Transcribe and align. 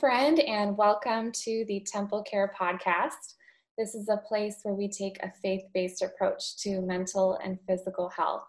Friend, 0.00 0.38
and 0.40 0.76
welcome 0.76 1.32
to 1.32 1.64
the 1.68 1.82
Temple 1.90 2.22
Care 2.24 2.52
Podcast. 2.60 3.36
This 3.78 3.94
is 3.94 4.10
a 4.10 4.20
place 4.28 4.56
where 4.62 4.74
we 4.74 4.88
take 4.88 5.16
a 5.22 5.32
faith 5.42 5.62
based 5.72 6.02
approach 6.02 6.58
to 6.58 6.82
mental 6.82 7.38
and 7.42 7.58
physical 7.66 8.10
health. 8.10 8.44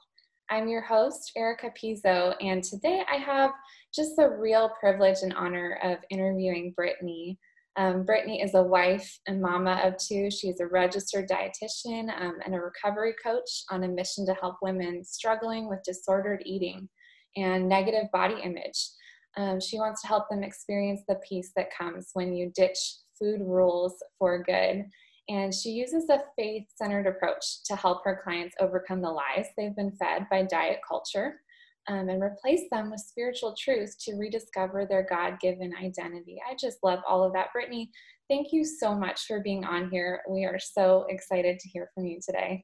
I'm 0.50 0.68
your 0.68 0.82
host, 0.82 1.32
Erica 1.38 1.70
Pizzo, 1.70 2.36
and 2.41 2.61
today 2.61 3.02
I 3.10 3.15
have 3.15 3.52
just 3.96 4.18
the 4.18 4.29
real 4.29 4.71
privilege 4.78 5.20
and 5.21 5.33
honor 5.36 5.79
of 5.83 6.00
interviewing 6.10 6.73
Brittany. 6.75 7.39
Um, 7.78 8.04
Brittany 8.04 8.42
is 8.42 8.54
a 8.56 8.64
wife 8.64 9.18
and 9.28 9.42
mama 9.42 9.79
of 9.86 9.95
two. 9.98 10.29
She's 10.29 10.59
a 10.59 10.68
registered 10.68 11.29
dietitian 11.29 12.09
um, 12.20 12.39
and 12.45 12.56
a 12.56 12.59
recovery 12.59 13.14
coach 13.23 13.64
on 13.71 13.86
a 13.86 13.87
mission 13.87 14.25
to 14.25 14.34
help 14.34 14.57
women 14.61 15.01
struggling 15.06 15.70
with 15.70 15.79
disordered 15.86 16.42
eating 16.45 16.89
and 17.37 17.70
negative 17.70 18.11
body 18.11 18.36
image. 18.43 18.89
Um, 19.37 19.59
she 19.61 19.77
wants 19.77 20.01
to 20.01 20.07
help 20.07 20.29
them 20.29 20.43
experience 20.43 21.01
the 21.07 21.19
peace 21.27 21.51
that 21.55 21.75
comes 21.75 22.09
when 22.14 22.33
you 22.33 22.51
ditch 22.55 22.78
food 23.18 23.41
rules 23.41 23.95
for 24.18 24.43
good. 24.43 24.86
And 25.29 25.54
she 25.54 25.69
uses 25.69 26.09
a 26.09 26.21
faith 26.37 26.64
centered 26.75 27.05
approach 27.05 27.64
to 27.65 27.75
help 27.75 28.04
her 28.05 28.21
clients 28.23 28.55
overcome 28.59 29.01
the 29.01 29.09
lies 29.09 29.47
they've 29.57 29.75
been 29.75 29.92
fed 29.92 30.25
by 30.31 30.43
diet 30.43 30.79
culture 30.87 31.42
um, 31.87 32.09
and 32.09 32.22
replace 32.22 32.64
them 32.72 32.92
with 32.92 33.02
spiritual 33.02 33.55
truths 33.58 33.95
to 34.05 34.16
rediscover 34.16 34.86
their 34.86 35.05
God 35.09 35.39
given 35.39 35.73
identity. 35.81 36.38
I 36.50 36.56
just 36.56 36.78
love 36.84 37.00
all 37.08 37.23
of 37.23 37.34
that. 37.34 37.52
Brittany, 37.53 37.90
thank 38.30 38.47
you 38.52 38.64
so 38.64 38.95
much 38.95 39.25
for 39.25 39.42
being 39.42 39.66
on 39.66 39.90
here. 39.90 40.22
We 40.30 40.45
are 40.45 40.59
so 40.59 41.06
excited 41.09 41.59
to 41.59 41.69
hear 41.69 41.90
from 41.94 42.06
you 42.06 42.19
today. 42.25 42.64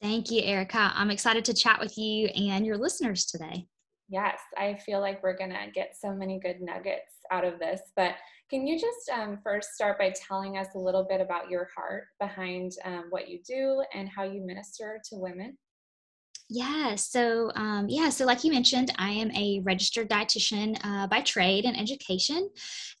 Thank 0.00 0.30
you, 0.30 0.42
Erica. 0.42 0.92
I'm 0.94 1.10
excited 1.10 1.44
to 1.46 1.54
chat 1.54 1.78
with 1.78 1.96
you 1.96 2.26
and 2.28 2.66
your 2.66 2.76
listeners 2.76 3.26
today. 3.26 3.66
Yes, 4.12 4.40
I 4.58 4.74
feel 4.74 5.00
like 5.00 5.22
we're 5.22 5.38
going 5.38 5.52
to 5.52 5.70
get 5.74 5.96
so 5.98 6.12
many 6.12 6.38
good 6.38 6.60
nuggets 6.60 7.14
out 7.30 7.46
of 7.46 7.58
this. 7.58 7.80
But 7.96 8.16
can 8.50 8.66
you 8.66 8.78
just 8.78 9.08
um, 9.10 9.38
first 9.42 9.70
start 9.72 9.98
by 9.98 10.12
telling 10.28 10.58
us 10.58 10.66
a 10.74 10.78
little 10.78 11.06
bit 11.08 11.22
about 11.22 11.48
your 11.48 11.70
heart 11.74 12.08
behind 12.20 12.72
um, 12.84 13.06
what 13.08 13.30
you 13.30 13.40
do 13.48 13.82
and 13.94 14.10
how 14.14 14.24
you 14.24 14.44
minister 14.44 15.00
to 15.08 15.16
women? 15.16 15.56
Yeah. 16.50 16.96
So, 16.96 17.50
um, 17.54 17.86
yeah. 17.88 18.10
So, 18.10 18.26
like 18.26 18.44
you 18.44 18.52
mentioned, 18.52 18.92
I 18.98 19.12
am 19.12 19.30
a 19.30 19.62
registered 19.64 20.10
dietitian 20.10 20.76
uh, 20.84 21.06
by 21.06 21.22
trade 21.22 21.64
and 21.64 21.74
education, 21.74 22.50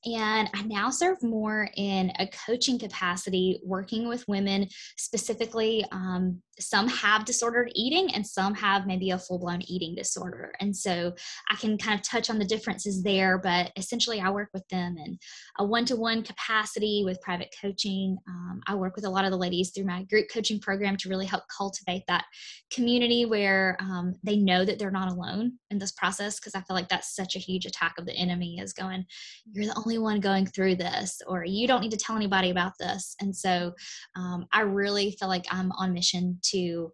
and 0.06 0.48
I 0.54 0.62
now 0.62 0.88
serve 0.88 1.22
more 1.22 1.68
in 1.76 2.10
a 2.18 2.26
coaching 2.46 2.78
capacity, 2.78 3.60
working 3.62 4.08
with 4.08 4.26
women 4.26 4.68
specifically 4.96 5.84
um, 5.92 6.40
some 6.60 6.86
have 6.88 7.24
disordered 7.24 7.70
eating 7.74 8.12
and 8.14 8.26
some 8.26 8.54
have 8.54 8.86
maybe 8.86 9.10
a 9.10 9.18
full 9.18 9.38
blown 9.38 9.62
eating 9.62 9.94
disorder. 9.94 10.52
And 10.60 10.76
so 10.76 11.14
I 11.50 11.56
can 11.56 11.78
kind 11.78 11.98
of 11.98 12.06
touch 12.06 12.28
on 12.28 12.38
the 12.38 12.44
differences 12.44 13.02
there, 13.02 13.38
but 13.38 13.72
essentially 13.76 14.20
I 14.20 14.30
work 14.30 14.50
with 14.52 14.66
them 14.68 14.96
in 14.98 15.18
a 15.58 15.64
one 15.64 15.84
to 15.86 15.96
one 15.96 16.22
capacity 16.22 17.02
with 17.04 17.20
private 17.22 17.54
coaching. 17.60 18.18
Um, 18.28 18.60
I 18.66 18.74
work 18.74 18.96
with 18.96 19.06
a 19.06 19.10
lot 19.10 19.24
of 19.24 19.30
the 19.30 19.36
ladies 19.36 19.70
through 19.70 19.86
my 19.86 20.04
group 20.04 20.26
coaching 20.32 20.60
program 20.60 20.96
to 20.98 21.08
really 21.08 21.26
help 21.26 21.44
cultivate 21.56 22.02
that 22.08 22.24
community 22.70 23.24
where 23.24 23.76
um, 23.80 24.14
they 24.22 24.36
know 24.36 24.64
that 24.64 24.78
they're 24.78 24.90
not 24.90 25.10
alone 25.10 25.52
in 25.70 25.78
this 25.78 25.92
process 25.92 26.38
because 26.38 26.54
I 26.54 26.60
feel 26.60 26.76
like 26.76 26.88
that's 26.88 27.16
such 27.16 27.34
a 27.34 27.40
huge 27.40 27.64
attack 27.64 27.94
of 27.98 28.06
the 28.06 28.14
enemy 28.14 28.58
is 28.58 28.72
going, 28.72 29.04
you're 29.52 29.66
the 29.66 29.78
only 29.78 29.98
one 29.98 30.20
going 30.20 30.46
through 30.46 30.76
this, 30.76 31.20
or 31.26 31.44
you 31.44 31.66
don't 31.66 31.80
need 31.80 31.92
to 31.92 31.96
tell 31.96 32.16
anybody 32.16 32.50
about 32.50 32.72
this. 32.78 33.16
And 33.20 33.34
so 33.34 33.72
um, 34.16 34.46
I 34.52 34.60
really 34.60 35.16
feel 35.18 35.28
like 35.28 35.46
I'm 35.50 35.72
on 35.72 35.92
mission 35.92 36.38
to 36.42 36.92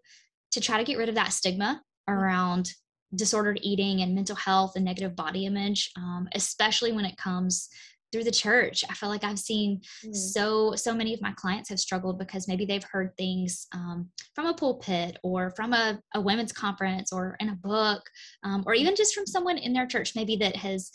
to 0.53 0.60
try 0.60 0.78
to 0.78 0.84
get 0.84 0.98
rid 0.98 1.09
of 1.09 1.14
that 1.14 1.32
stigma 1.32 1.82
around 2.09 2.72
disordered 3.14 3.59
eating 3.62 4.03
and 4.03 4.14
mental 4.14 4.36
health 4.36 4.72
and 4.76 4.84
negative 4.84 5.16
body 5.16 5.47
image 5.47 5.91
um, 5.97 6.28
especially 6.34 6.92
when 6.92 7.04
it 7.04 7.16
comes 7.16 7.69
through 8.10 8.25
the 8.25 8.31
church. 8.31 8.84
I 8.88 8.94
feel 8.94 9.08
like 9.08 9.25
i've 9.25 9.38
seen 9.38 9.81
mm. 10.04 10.14
so 10.14 10.75
so 10.75 10.94
many 10.94 11.14
of 11.14 11.20
my 11.20 11.32
clients 11.32 11.69
have 11.69 11.78
struggled 11.78 12.19
because 12.19 12.48
maybe 12.48 12.64
they've 12.64 12.84
heard 12.84 13.12
things 13.16 13.66
um, 13.72 14.08
from 14.34 14.47
a 14.47 14.54
pulpit 14.54 15.19
or 15.22 15.53
from 15.56 15.72
a, 15.72 16.00
a 16.14 16.20
women's 16.20 16.53
conference 16.53 17.12
or 17.12 17.37
in 17.41 17.50
a 17.50 17.56
book 17.56 18.03
um, 18.44 18.64
or 18.66 18.75
even 18.75 18.97
just 18.97 19.14
from 19.14 19.26
someone 19.26 19.58
in 19.58 19.72
their 19.72 19.87
church 19.87 20.14
maybe 20.14 20.37
that 20.37 20.56
has 20.56 20.91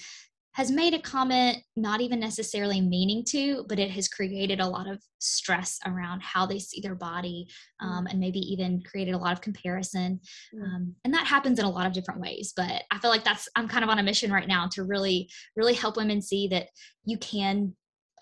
has 0.54 0.72
made 0.72 0.94
a 0.94 1.00
comment 1.00 1.58
not 1.76 2.02
even 2.02 2.20
necessarily 2.20 2.82
meaning 2.82 3.24
to 3.26 3.66
but 3.68 3.80
it 3.80 3.92
has 3.92 4.08
created 4.08 4.60
a 4.60 4.68
lot 4.68 4.88
of 4.88 5.02
stress 5.20 5.80
around 5.86 6.22
how 6.22 6.46
they 6.46 6.60
see 6.60 6.82
their 6.82 6.96
body 6.96 7.48
mm. 7.82 7.88
um, 7.88 8.08
and 8.08 8.20
maybe 8.20 8.40
even 8.40 8.82
created 8.82 9.14
a 9.14 9.18
lot 9.18 9.34
of 9.34 9.42
comparison 9.42 10.20
mm. 10.54 10.64
um, 10.64 10.96
and 11.04 11.14
that 11.14 11.28
happens 11.28 11.60
in 11.60 11.66
a 11.66 11.70
lot 11.70 11.88
of 11.88 11.94
different 11.94 12.22
ways 12.22 12.54
but 12.56 12.84
i 12.92 12.98
feel 13.00 13.12
like 13.12 13.24
that's 13.24 13.48
i'm 13.56 13.68
kind 13.68 13.84
of 13.84 13.90
on 13.90 14.00
a 14.00 14.04
mission 14.04 14.32
right 14.32 14.48
now 14.48 14.68
to 14.68 14.84
really 14.84 15.30
really 15.56 15.74
help 15.74 15.98
women 15.98 16.22
see 16.22 16.48
that 16.48 16.68
you 17.06 17.18
can 17.18 17.74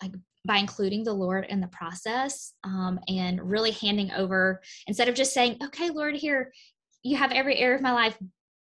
like 0.02 0.14
by 0.46 0.58
including 0.58 1.04
the 1.04 1.14
Lord 1.14 1.46
in 1.50 1.62
the 1.62 1.68
process 1.68 2.54
um, 2.64 3.00
and 3.08 3.40
really 3.42 3.72
handing 3.72 4.12
over 4.12 4.62
instead 4.88 5.08
of 5.08 5.16
just 5.16 5.34
saying, 5.34 5.58
okay, 5.64 5.90
Lord, 5.90 6.16
here, 6.16 6.52
you 7.04 7.18
have 7.18 7.32
every 7.32 7.58
area 7.58 7.76
of 7.76 7.82
my 7.82 7.92
life, 7.92 8.18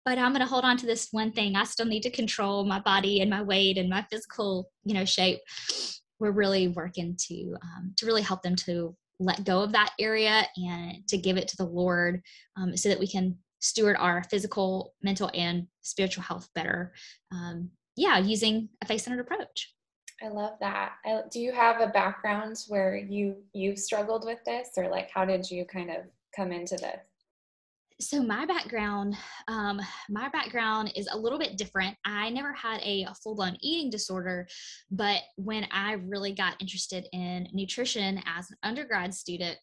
but 0.07 0.17
I'm 0.17 0.31
going 0.31 0.39
to 0.39 0.47
hold 0.47 0.63
on 0.63 0.77
to 0.77 0.85
this 0.85 1.09
one 1.11 1.33
thing. 1.33 1.57
I 1.57 1.65
still 1.65 1.85
need 1.85 2.03
to 2.03 2.09
control 2.09 2.63
my 2.63 2.79
body 2.79 3.19
and 3.19 3.29
my 3.29 3.41
weight 3.41 3.77
and 3.77 3.89
my 3.89 4.05
physical, 4.09 4.71
you 4.85 4.93
know, 4.93 5.03
shape. 5.03 5.39
We're 6.17 6.31
really 6.31 6.69
working 6.69 7.17
to 7.27 7.57
um, 7.61 7.93
to 7.97 8.05
really 8.05 8.21
help 8.21 8.41
them 8.41 8.55
to 8.67 8.95
let 9.19 9.43
go 9.43 9.61
of 9.61 9.73
that 9.73 9.91
area 9.99 10.47
and 10.55 11.05
to 11.09 11.17
give 11.17 11.35
it 11.35 11.49
to 11.49 11.57
the 11.57 11.65
Lord, 11.65 12.21
um, 12.55 12.77
so 12.77 12.87
that 12.87 12.99
we 12.99 13.07
can 13.07 13.37
steward 13.59 13.97
our 13.99 14.23
physical, 14.31 14.93
mental, 15.03 15.29
and 15.33 15.67
spiritual 15.81 16.23
health 16.23 16.47
better. 16.55 16.93
Um, 17.33 17.71
yeah, 17.97 18.17
using 18.17 18.69
a 18.81 18.85
faith-centered 18.85 19.19
approach. 19.19 19.73
I 20.23 20.29
love 20.29 20.53
that. 20.61 20.93
I, 21.05 21.23
do 21.29 21.41
you 21.41 21.51
have 21.51 21.81
a 21.81 21.87
background 21.87 22.55
where 22.69 22.95
you 22.95 23.35
you've 23.51 23.79
struggled 23.79 24.23
with 24.25 24.39
this, 24.45 24.69
or 24.77 24.87
like 24.87 25.09
how 25.13 25.25
did 25.25 25.51
you 25.51 25.65
kind 25.65 25.89
of 25.89 25.97
come 26.33 26.53
into 26.53 26.77
this? 26.77 27.01
So 27.99 28.21
my 28.21 28.45
background 28.45 29.15
um, 29.47 29.81
my 30.09 30.29
background 30.29 30.91
is 30.95 31.07
a 31.11 31.17
little 31.17 31.39
bit 31.39 31.57
different 31.57 31.95
i 32.05 32.29
never 32.29 32.53
had 32.53 32.79
a, 32.81 33.03
a 33.03 33.13
full-blown 33.23 33.57
eating 33.61 33.89
disorder 33.89 34.47
but 34.91 35.21
when 35.35 35.67
i 35.71 35.93
really 35.93 36.31
got 36.31 36.55
interested 36.59 37.07
in 37.11 37.47
nutrition 37.53 38.21
as 38.25 38.49
an 38.51 38.57
undergrad 38.63 39.13
student 39.13 39.57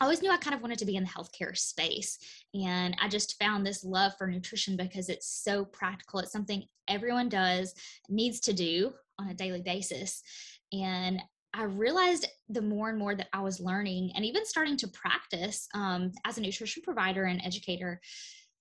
I 0.00 0.06
always 0.06 0.22
knew 0.22 0.30
I 0.30 0.38
kind 0.38 0.56
of 0.56 0.60
wanted 0.60 0.78
to 0.80 0.86
be 0.86 0.96
in 0.96 1.04
the 1.04 1.08
healthcare 1.08 1.56
space. 1.56 2.18
And 2.52 2.96
I 3.00 3.08
just 3.08 3.38
found 3.38 3.64
this 3.64 3.84
love 3.84 4.12
for 4.18 4.26
nutrition 4.26 4.76
because 4.76 5.08
it's 5.08 5.28
so 5.28 5.64
practical. 5.64 6.18
It's 6.18 6.32
something 6.32 6.64
everyone 6.88 7.28
does, 7.28 7.72
needs 8.08 8.40
to 8.40 8.52
do 8.52 8.92
on 9.20 9.28
a 9.28 9.34
daily 9.34 9.62
basis. 9.62 10.20
And 10.72 11.22
I 11.54 11.64
realized 11.64 12.26
the 12.48 12.60
more 12.60 12.88
and 12.88 12.98
more 12.98 13.14
that 13.14 13.28
I 13.32 13.40
was 13.40 13.60
learning 13.60 14.10
and 14.16 14.24
even 14.24 14.44
starting 14.44 14.76
to 14.78 14.88
practice 14.88 15.68
um, 15.72 16.10
as 16.24 16.36
a 16.36 16.40
nutrition 16.40 16.82
provider 16.82 17.24
and 17.24 17.40
educator, 17.44 18.00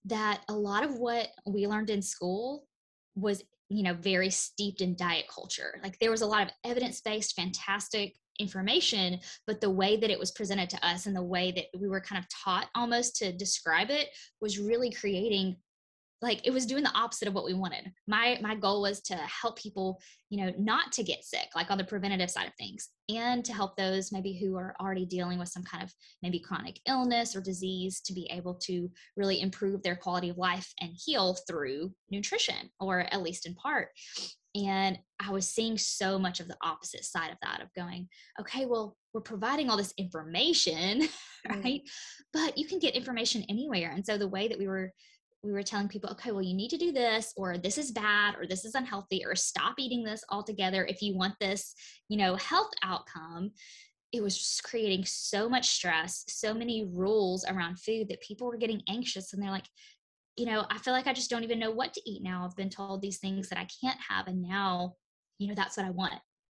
that 0.05 0.41
a 0.47 0.53
lot 0.53 0.83
of 0.83 0.99
what 0.99 1.29
we 1.47 1.65
learned 1.65 1.89
in 1.89 2.03
school 2.03 2.67
was, 3.15 3.43
you 3.69 3.81
know, 3.81 3.95
very 3.95 4.29
steeped 4.29 4.81
in 4.81 4.95
diet 4.95 5.25
culture. 5.33 5.79
Like 5.81 5.97
there 5.97 6.11
was 6.11 6.21
a 6.21 6.27
lot 6.27 6.43
of 6.43 6.53
evidence 6.63 7.01
based, 7.01 7.35
fantastic 7.35 8.13
information, 8.39 9.19
but 9.47 9.59
the 9.59 9.69
way 9.69 9.97
that 9.97 10.09
it 10.11 10.19
was 10.19 10.31
presented 10.31 10.69
to 10.69 10.85
us 10.85 11.07
and 11.07 11.15
the 11.15 11.23
way 11.23 11.51
that 11.51 11.65
we 11.79 11.87
were 11.87 12.01
kind 12.01 12.19
of 12.19 12.29
taught 12.29 12.69
almost 12.75 13.15
to 13.17 13.31
describe 13.31 13.89
it 13.89 14.09
was 14.39 14.59
really 14.59 14.91
creating 14.91 15.55
like 16.23 16.47
it 16.47 16.51
was 16.51 16.65
doing 16.65 16.83
the 16.83 16.95
opposite 16.95 17.27
of 17.27 17.33
what 17.33 17.43
we 17.43 17.53
wanted. 17.53 17.91
My 18.07 18.39
my 18.41 18.55
goal 18.55 18.81
was 18.81 19.01
to 19.01 19.15
help 19.15 19.59
people 19.59 19.99
you 20.29 20.43
know 20.43 20.53
not 20.57 20.91
to 20.93 21.03
get 21.03 21.23
sick 21.23 21.49
like 21.53 21.69
on 21.69 21.77
the 21.77 21.83
preventative 21.83 22.31
side 22.31 22.47
of 22.47 22.55
things 22.55 22.87
and 23.09 23.43
to 23.45 23.53
help 23.53 23.75
those 23.75 24.11
maybe 24.11 24.33
who 24.33 24.55
are 24.55 24.73
already 24.79 25.05
dealing 25.05 25.37
with 25.37 25.49
some 25.49 25.63
kind 25.63 25.83
of 25.83 25.93
maybe 26.23 26.39
chronic 26.39 26.79
illness 26.87 27.35
or 27.35 27.41
disease 27.41 27.99
to 28.01 28.13
be 28.13 28.27
able 28.31 28.55
to 28.55 28.89
really 29.17 29.41
improve 29.41 29.83
their 29.83 29.97
quality 29.97 30.29
of 30.29 30.37
life 30.37 30.71
and 30.79 30.91
heal 30.95 31.37
through 31.47 31.91
nutrition 32.09 32.69
or 32.79 33.01
at 33.01 33.21
least 33.21 33.45
in 33.45 33.53
part. 33.53 33.89
And 34.55 34.97
i 35.19 35.31
was 35.31 35.47
seeing 35.47 35.77
so 35.77 36.17
much 36.17 36.39
of 36.39 36.47
the 36.47 36.57
opposite 36.63 37.03
side 37.03 37.31
of 37.31 37.37
that 37.41 37.61
of 37.61 37.73
going 37.75 38.07
okay 38.39 38.65
well 38.65 38.95
we're 39.13 39.21
providing 39.21 39.69
all 39.69 39.77
this 39.77 39.93
information 39.97 41.07
right? 41.49 41.81
Mm. 41.81 41.81
but 42.31 42.57
you 42.57 42.65
can 42.65 42.79
get 42.79 42.95
information 42.95 43.43
anywhere. 43.49 43.91
And 43.91 44.05
so 44.05 44.17
the 44.17 44.27
way 44.27 44.47
that 44.47 44.57
we 44.57 44.67
were 44.67 44.91
we 45.43 45.51
were 45.51 45.63
telling 45.63 45.89
people, 45.89 46.09
okay, 46.11 46.31
well, 46.31 46.41
you 46.41 46.55
need 46.55 46.69
to 46.69 46.77
do 46.77 46.91
this, 46.91 47.33
or 47.35 47.57
this 47.57 47.77
is 47.77 47.91
bad, 47.91 48.35
or 48.35 48.47
this 48.47 48.63
is 48.63 48.75
unhealthy, 48.75 49.23
or 49.25 49.35
stop 49.35 49.75
eating 49.77 50.03
this 50.03 50.23
altogether 50.29 50.85
if 50.85 51.01
you 51.01 51.15
want 51.15 51.33
this, 51.39 51.75
you 52.07 52.17
know, 52.17 52.35
health 52.35 52.71
outcome. 52.83 53.51
It 54.13 54.23
was 54.23 54.37
just 54.37 54.63
creating 54.63 55.05
so 55.05 55.49
much 55.49 55.69
stress, 55.69 56.23
so 56.29 56.53
many 56.53 56.85
rules 56.85 57.45
around 57.45 57.79
food 57.79 58.07
that 58.09 58.21
people 58.21 58.47
were 58.47 58.57
getting 58.57 58.81
anxious 58.87 59.33
and 59.33 59.41
they're 59.41 59.51
like, 59.51 59.67
you 60.37 60.45
know, 60.45 60.65
I 60.69 60.77
feel 60.77 60.93
like 60.93 61.07
I 61.07 61.13
just 61.13 61.29
don't 61.29 61.43
even 61.43 61.59
know 61.59 61.71
what 61.71 61.93
to 61.93 62.01
eat 62.09 62.23
now. 62.23 62.45
I've 62.45 62.55
been 62.55 62.69
told 62.69 63.01
these 63.01 63.19
things 63.19 63.49
that 63.49 63.59
I 63.59 63.67
can't 63.83 63.99
have, 64.09 64.27
and 64.27 64.41
now, 64.41 64.93
you 65.39 65.47
know, 65.47 65.55
that's 65.55 65.77
what 65.77 65.85
I 65.85 65.91
want. 65.91 66.13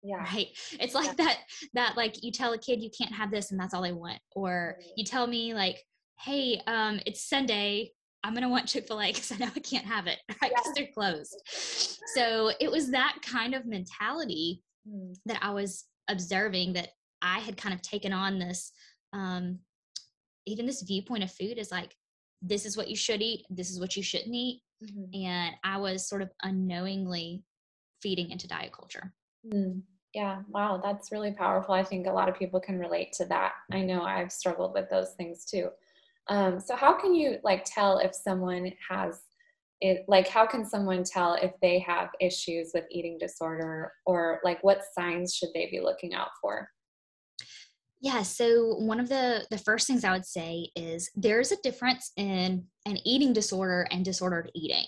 Yeah. 0.03 0.17
Right. 0.17 0.49
It's 0.81 0.93
like 0.93 1.05
yeah. 1.05 1.13
that, 1.25 1.37
that 1.75 1.97
like 1.97 2.21
you 2.21 2.31
tell 2.31 2.51
a 2.51 2.57
kid 2.57 2.81
you 2.81 2.89
can't 2.95 3.13
have 3.13 3.31
this 3.31 3.51
and 3.51 3.59
that's 3.59 3.73
all 3.73 3.81
they 3.81 3.93
want. 3.93 4.19
Or 4.35 4.77
you 4.97 5.05
tell 5.05 5.25
me 5.25 5.53
like, 5.53 5.81
hey, 6.19 6.61
um, 6.67 6.99
it's 7.05 7.27
Sunday, 7.29 7.93
I'm 8.23 8.33
gonna 8.33 8.49
want 8.49 8.67
Chick 8.67 8.87
Fil 8.87 9.01
A 9.01 9.07
because 9.11 9.31
I 9.31 9.37
know 9.37 9.49
I 9.55 9.59
can't 9.59 9.85
have 9.85 10.07
it, 10.07 10.19
right? 10.41 10.51
Because 10.51 10.67
yeah. 10.67 10.71
they're 10.75 10.93
closed. 10.93 11.35
so 12.15 12.51
it 12.59 12.71
was 12.71 12.91
that 12.91 13.17
kind 13.25 13.53
of 13.53 13.65
mentality 13.65 14.61
mm. 14.87 15.15
that 15.25 15.39
I 15.41 15.51
was 15.51 15.85
observing 16.09 16.73
that 16.73 16.89
I 17.21 17.39
had 17.39 17.57
kind 17.57 17.73
of 17.73 17.81
taken 17.81 18.13
on 18.13 18.39
this, 18.39 18.71
um, 19.13 19.59
even 20.45 20.65
this 20.65 20.81
viewpoint 20.81 21.23
of 21.23 21.31
food 21.31 21.57
is 21.57 21.71
like, 21.71 21.95
this 22.41 22.65
is 22.65 22.75
what 22.75 22.89
you 22.89 22.95
should 22.95 23.21
eat, 23.21 23.45
this 23.49 23.69
is 23.69 23.79
what 23.79 23.95
you 23.95 24.03
shouldn't 24.03 24.35
eat. 24.35 24.61
Mm-hmm. 24.83 25.23
And 25.25 25.55
I 25.63 25.77
was 25.77 26.07
sort 26.07 26.21
of 26.21 26.29
unknowingly 26.43 27.43
feeding 28.01 28.31
into 28.31 28.47
diet 28.47 28.73
culture. 28.73 29.13
Mm. 29.51 29.81
Yeah, 30.13 30.41
wow, 30.49 30.79
that's 30.83 31.11
really 31.11 31.31
powerful. 31.31 31.73
I 31.73 31.83
think 31.83 32.05
a 32.05 32.11
lot 32.11 32.29
of 32.29 32.37
people 32.37 32.59
can 32.59 32.77
relate 32.77 33.13
to 33.13 33.25
that. 33.25 33.53
I 33.71 33.81
know 33.81 34.03
I've 34.03 34.31
struggled 34.31 34.73
with 34.75 34.87
those 34.89 35.13
things 35.17 35.43
too. 35.43 35.69
Um, 36.29 36.59
so, 36.59 36.75
how 36.75 36.93
can 36.93 37.13
you 37.13 37.37
like 37.43 37.65
tell 37.65 37.99
if 37.99 38.13
someone 38.13 38.71
has 38.89 39.21
it? 39.81 40.05
Like, 40.07 40.27
how 40.27 40.45
can 40.45 40.65
someone 40.65 41.03
tell 41.03 41.35
if 41.35 41.51
they 41.61 41.79
have 41.79 42.09
issues 42.19 42.71
with 42.73 42.85
eating 42.89 43.17
disorder, 43.19 43.91
or 44.05 44.39
like 44.43 44.63
what 44.63 44.81
signs 44.97 45.35
should 45.35 45.49
they 45.53 45.67
be 45.69 45.81
looking 45.81 46.13
out 46.13 46.29
for? 46.41 46.67
Yeah, 48.03 48.21
so 48.21 48.75
one 48.79 48.99
of 48.99 49.07
the 49.07 49.45
the 49.49 49.57
first 49.57 49.87
things 49.87 50.03
I 50.03 50.11
would 50.11 50.25
say 50.25 50.67
is 50.75 51.09
there's 51.15 51.53
a 51.53 51.61
difference 51.63 52.11
in 52.17 52.65
an 52.85 52.97
eating 53.05 53.31
disorder 53.31 53.87
and 53.91 54.03
disordered 54.03 54.51
eating. 54.53 54.87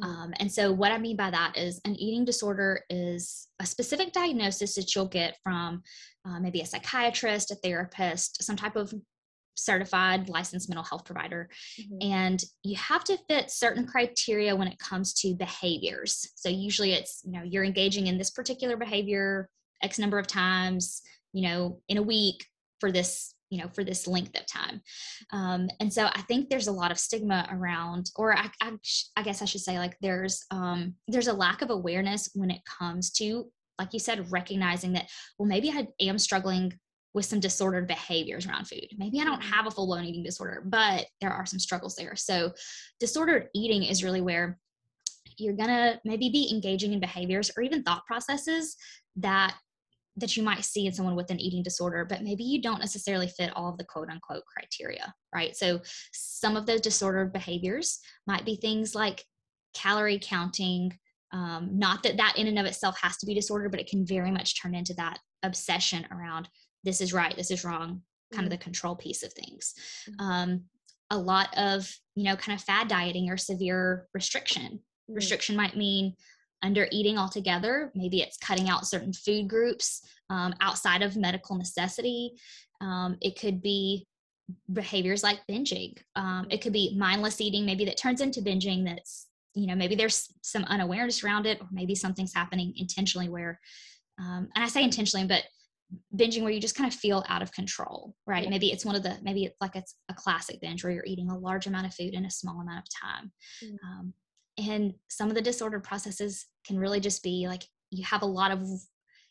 Mm. 0.00 0.04
Um, 0.06 0.34
and 0.40 0.50
so 0.50 0.72
what 0.72 0.90
I 0.90 0.96
mean 0.96 1.14
by 1.14 1.30
that 1.30 1.58
is 1.58 1.78
an 1.84 1.94
eating 1.96 2.24
disorder 2.24 2.80
is 2.88 3.48
a 3.60 3.66
specific 3.66 4.14
diagnosis 4.14 4.76
that 4.76 4.94
you'll 4.94 5.08
get 5.08 5.36
from 5.42 5.82
uh, 6.24 6.40
maybe 6.40 6.62
a 6.62 6.66
psychiatrist, 6.66 7.50
a 7.50 7.56
therapist, 7.56 8.42
some 8.42 8.56
type 8.56 8.76
of 8.76 8.94
certified 9.54 10.28
licensed 10.28 10.68
mental 10.68 10.84
health 10.84 11.04
provider. 11.04 11.48
Mm-hmm. 11.80 12.12
and 12.12 12.44
you 12.62 12.76
have 12.76 13.04
to 13.04 13.18
fit 13.28 13.50
certain 13.50 13.86
criteria 13.86 14.54
when 14.54 14.68
it 14.68 14.78
comes 14.78 15.14
to 15.14 15.34
behaviors. 15.34 16.28
So 16.34 16.48
usually 16.48 16.92
it's 16.92 17.22
you 17.24 17.32
know 17.32 17.42
you're 17.42 17.64
engaging 17.64 18.06
in 18.06 18.18
this 18.18 18.30
particular 18.30 18.76
behavior 18.76 19.48
x 19.82 19.98
number 19.98 20.18
of 20.18 20.26
times 20.26 21.02
you 21.32 21.42
know 21.42 21.80
in 21.88 21.98
a 21.98 22.02
week 22.02 22.46
for 22.80 22.90
this 22.90 23.34
you 23.50 23.62
know 23.62 23.68
for 23.68 23.84
this 23.84 24.06
length 24.06 24.38
of 24.38 24.46
time. 24.46 24.80
Um, 25.32 25.68
and 25.80 25.92
so 25.92 26.06
i 26.06 26.22
think 26.22 26.48
there's 26.48 26.68
a 26.68 26.72
lot 26.72 26.90
of 26.90 26.98
stigma 26.98 27.46
around 27.50 28.10
or 28.16 28.36
i, 28.36 28.48
I, 28.60 28.72
I 29.16 29.22
guess 29.22 29.42
i 29.42 29.44
should 29.44 29.60
say 29.60 29.78
like 29.78 29.96
there's 30.00 30.44
um, 30.50 30.94
there's 31.08 31.28
a 31.28 31.32
lack 31.32 31.62
of 31.62 31.70
awareness 31.70 32.30
when 32.34 32.50
it 32.50 32.62
comes 32.64 33.10
to 33.12 33.50
like 33.78 33.92
you 33.92 33.98
said 33.98 34.30
recognizing 34.30 34.92
that 34.94 35.08
well 35.38 35.48
maybe 35.48 35.70
i 35.70 35.86
am 36.00 36.18
struggling 36.18 36.72
with 37.14 37.24
some 37.24 37.40
disordered 37.40 37.86
behaviors 37.86 38.46
around 38.46 38.66
food 38.66 38.86
maybe 38.98 39.20
i 39.20 39.24
don't 39.24 39.40
mm-hmm. 39.40 39.52
have 39.52 39.66
a 39.66 39.70
full-blown 39.70 40.04
eating 40.04 40.22
disorder 40.22 40.62
but 40.66 41.06
there 41.20 41.30
are 41.30 41.46
some 41.46 41.58
struggles 41.58 41.96
there 41.96 42.16
so 42.16 42.52
disordered 43.00 43.48
eating 43.54 43.82
is 43.84 44.04
really 44.04 44.20
where 44.20 44.58
you're 45.38 45.56
gonna 45.56 46.00
maybe 46.04 46.28
be 46.28 46.50
engaging 46.52 46.92
in 46.92 47.00
behaviors 47.00 47.50
or 47.56 47.62
even 47.62 47.82
thought 47.82 48.06
processes 48.06 48.76
that 49.16 49.54
that 50.16 50.36
you 50.36 50.42
might 50.42 50.64
see 50.64 50.86
in 50.86 50.92
someone 50.92 51.16
with 51.16 51.30
an 51.30 51.40
eating 51.40 51.62
disorder, 51.62 52.04
but 52.04 52.22
maybe 52.22 52.44
you 52.44 52.62
don't 52.62 52.78
necessarily 52.78 53.26
fit 53.26 53.50
all 53.56 53.68
of 53.68 53.78
the 53.78 53.84
quote 53.84 54.08
unquote 54.08 54.44
criteria, 54.46 55.12
right? 55.34 55.56
So 55.56 55.80
some 56.12 56.56
of 56.56 56.66
those 56.66 56.80
disordered 56.80 57.32
behaviors 57.32 57.98
might 58.26 58.44
be 58.44 58.56
things 58.56 58.94
like 58.94 59.24
calorie 59.74 60.20
counting. 60.22 60.96
Um, 61.32 61.70
not 61.72 62.04
that 62.04 62.16
that 62.18 62.38
in 62.38 62.46
and 62.46 62.58
of 62.58 62.66
itself 62.66 62.96
has 63.02 63.16
to 63.18 63.26
be 63.26 63.34
disordered, 63.34 63.72
but 63.72 63.80
it 63.80 63.88
can 63.88 64.06
very 64.06 64.30
much 64.30 64.60
turn 64.60 64.74
into 64.74 64.94
that 64.94 65.18
obsession 65.42 66.06
around 66.12 66.48
this 66.84 67.00
is 67.00 67.12
right, 67.12 67.36
this 67.36 67.50
is 67.50 67.64
wrong, 67.64 68.02
kind 68.32 68.44
mm-hmm. 68.44 68.44
of 68.44 68.50
the 68.50 68.58
control 68.58 68.96
piece 68.96 69.22
of 69.22 69.32
things. 69.32 69.74
Mm-hmm. 70.08 70.24
Um, 70.24 70.64
a 71.10 71.18
lot 71.18 71.48
of, 71.56 71.90
you 72.14 72.24
know, 72.24 72.36
kind 72.36 72.58
of 72.58 72.64
fad 72.64 72.88
dieting 72.88 73.30
or 73.30 73.36
severe 73.36 74.06
restriction. 74.14 74.62
Mm-hmm. 74.62 75.14
Restriction 75.14 75.56
might 75.56 75.76
mean 75.76 76.14
under 76.62 76.88
eating 76.90 77.18
altogether. 77.18 77.92
Maybe 77.94 78.20
it's 78.20 78.38
cutting 78.38 78.68
out 78.68 78.86
certain 78.86 79.12
food 79.12 79.48
groups 79.48 80.02
um, 80.30 80.54
outside 80.60 81.02
of 81.02 81.16
medical 81.16 81.56
necessity. 81.56 82.32
Um, 82.80 83.18
it 83.20 83.38
could 83.38 83.62
be 83.62 84.06
behaviors 84.72 85.22
like 85.22 85.40
binging. 85.50 85.96
Um, 86.16 86.46
it 86.50 86.60
could 86.60 86.72
be 86.72 86.96
mindless 86.98 87.40
eating, 87.40 87.64
maybe 87.64 87.84
that 87.86 87.96
turns 87.96 88.20
into 88.20 88.40
binging. 88.40 88.84
That's 88.84 89.26
you 89.54 89.66
know 89.66 89.76
maybe 89.76 89.94
there's 89.94 90.32
some 90.42 90.64
unawareness 90.64 91.22
around 91.22 91.46
it, 91.46 91.60
or 91.60 91.68
maybe 91.70 91.94
something's 91.94 92.34
happening 92.34 92.74
intentionally 92.76 93.28
where, 93.28 93.60
um, 94.18 94.48
and 94.54 94.64
I 94.64 94.68
say 94.68 94.82
intentionally, 94.82 95.26
but 95.26 95.44
binging 96.16 96.42
where 96.42 96.52
you 96.52 96.60
just 96.60 96.76
kind 96.76 96.90
of 96.90 96.98
feel 96.98 97.24
out 97.28 97.42
of 97.42 97.52
control 97.52 98.14
right 98.26 98.44
yeah. 98.44 98.50
maybe 98.50 98.70
it's 98.72 98.84
one 98.84 98.94
of 98.94 99.02
the 99.02 99.16
maybe 99.22 99.44
it's 99.44 99.56
like 99.60 99.76
it's 99.76 99.94
a 100.08 100.14
classic 100.14 100.60
binge 100.60 100.82
where 100.82 100.92
you're 100.92 101.04
eating 101.06 101.30
a 101.30 101.38
large 101.38 101.66
amount 101.66 101.86
of 101.86 101.94
food 101.94 102.14
in 102.14 102.24
a 102.24 102.30
small 102.30 102.60
amount 102.60 102.78
of 102.78 102.84
time 103.02 103.32
mm. 103.62 103.76
um, 103.84 104.12
and 104.58 104.94
some 105.08 105.28
of 105.28 105.34
the 105.34 105.42
disordered 105.42 105.84
processes 105.84 106.46
can 106.66 106.78
really 106.78 107.00
just 107.00 107.22
be 107.22 107.46
like 107.48 107.62
you 107.90 108.04
have 108.04 108.22
a 108.22 108.26
lot 108.26 108.50
of 108.50 108.60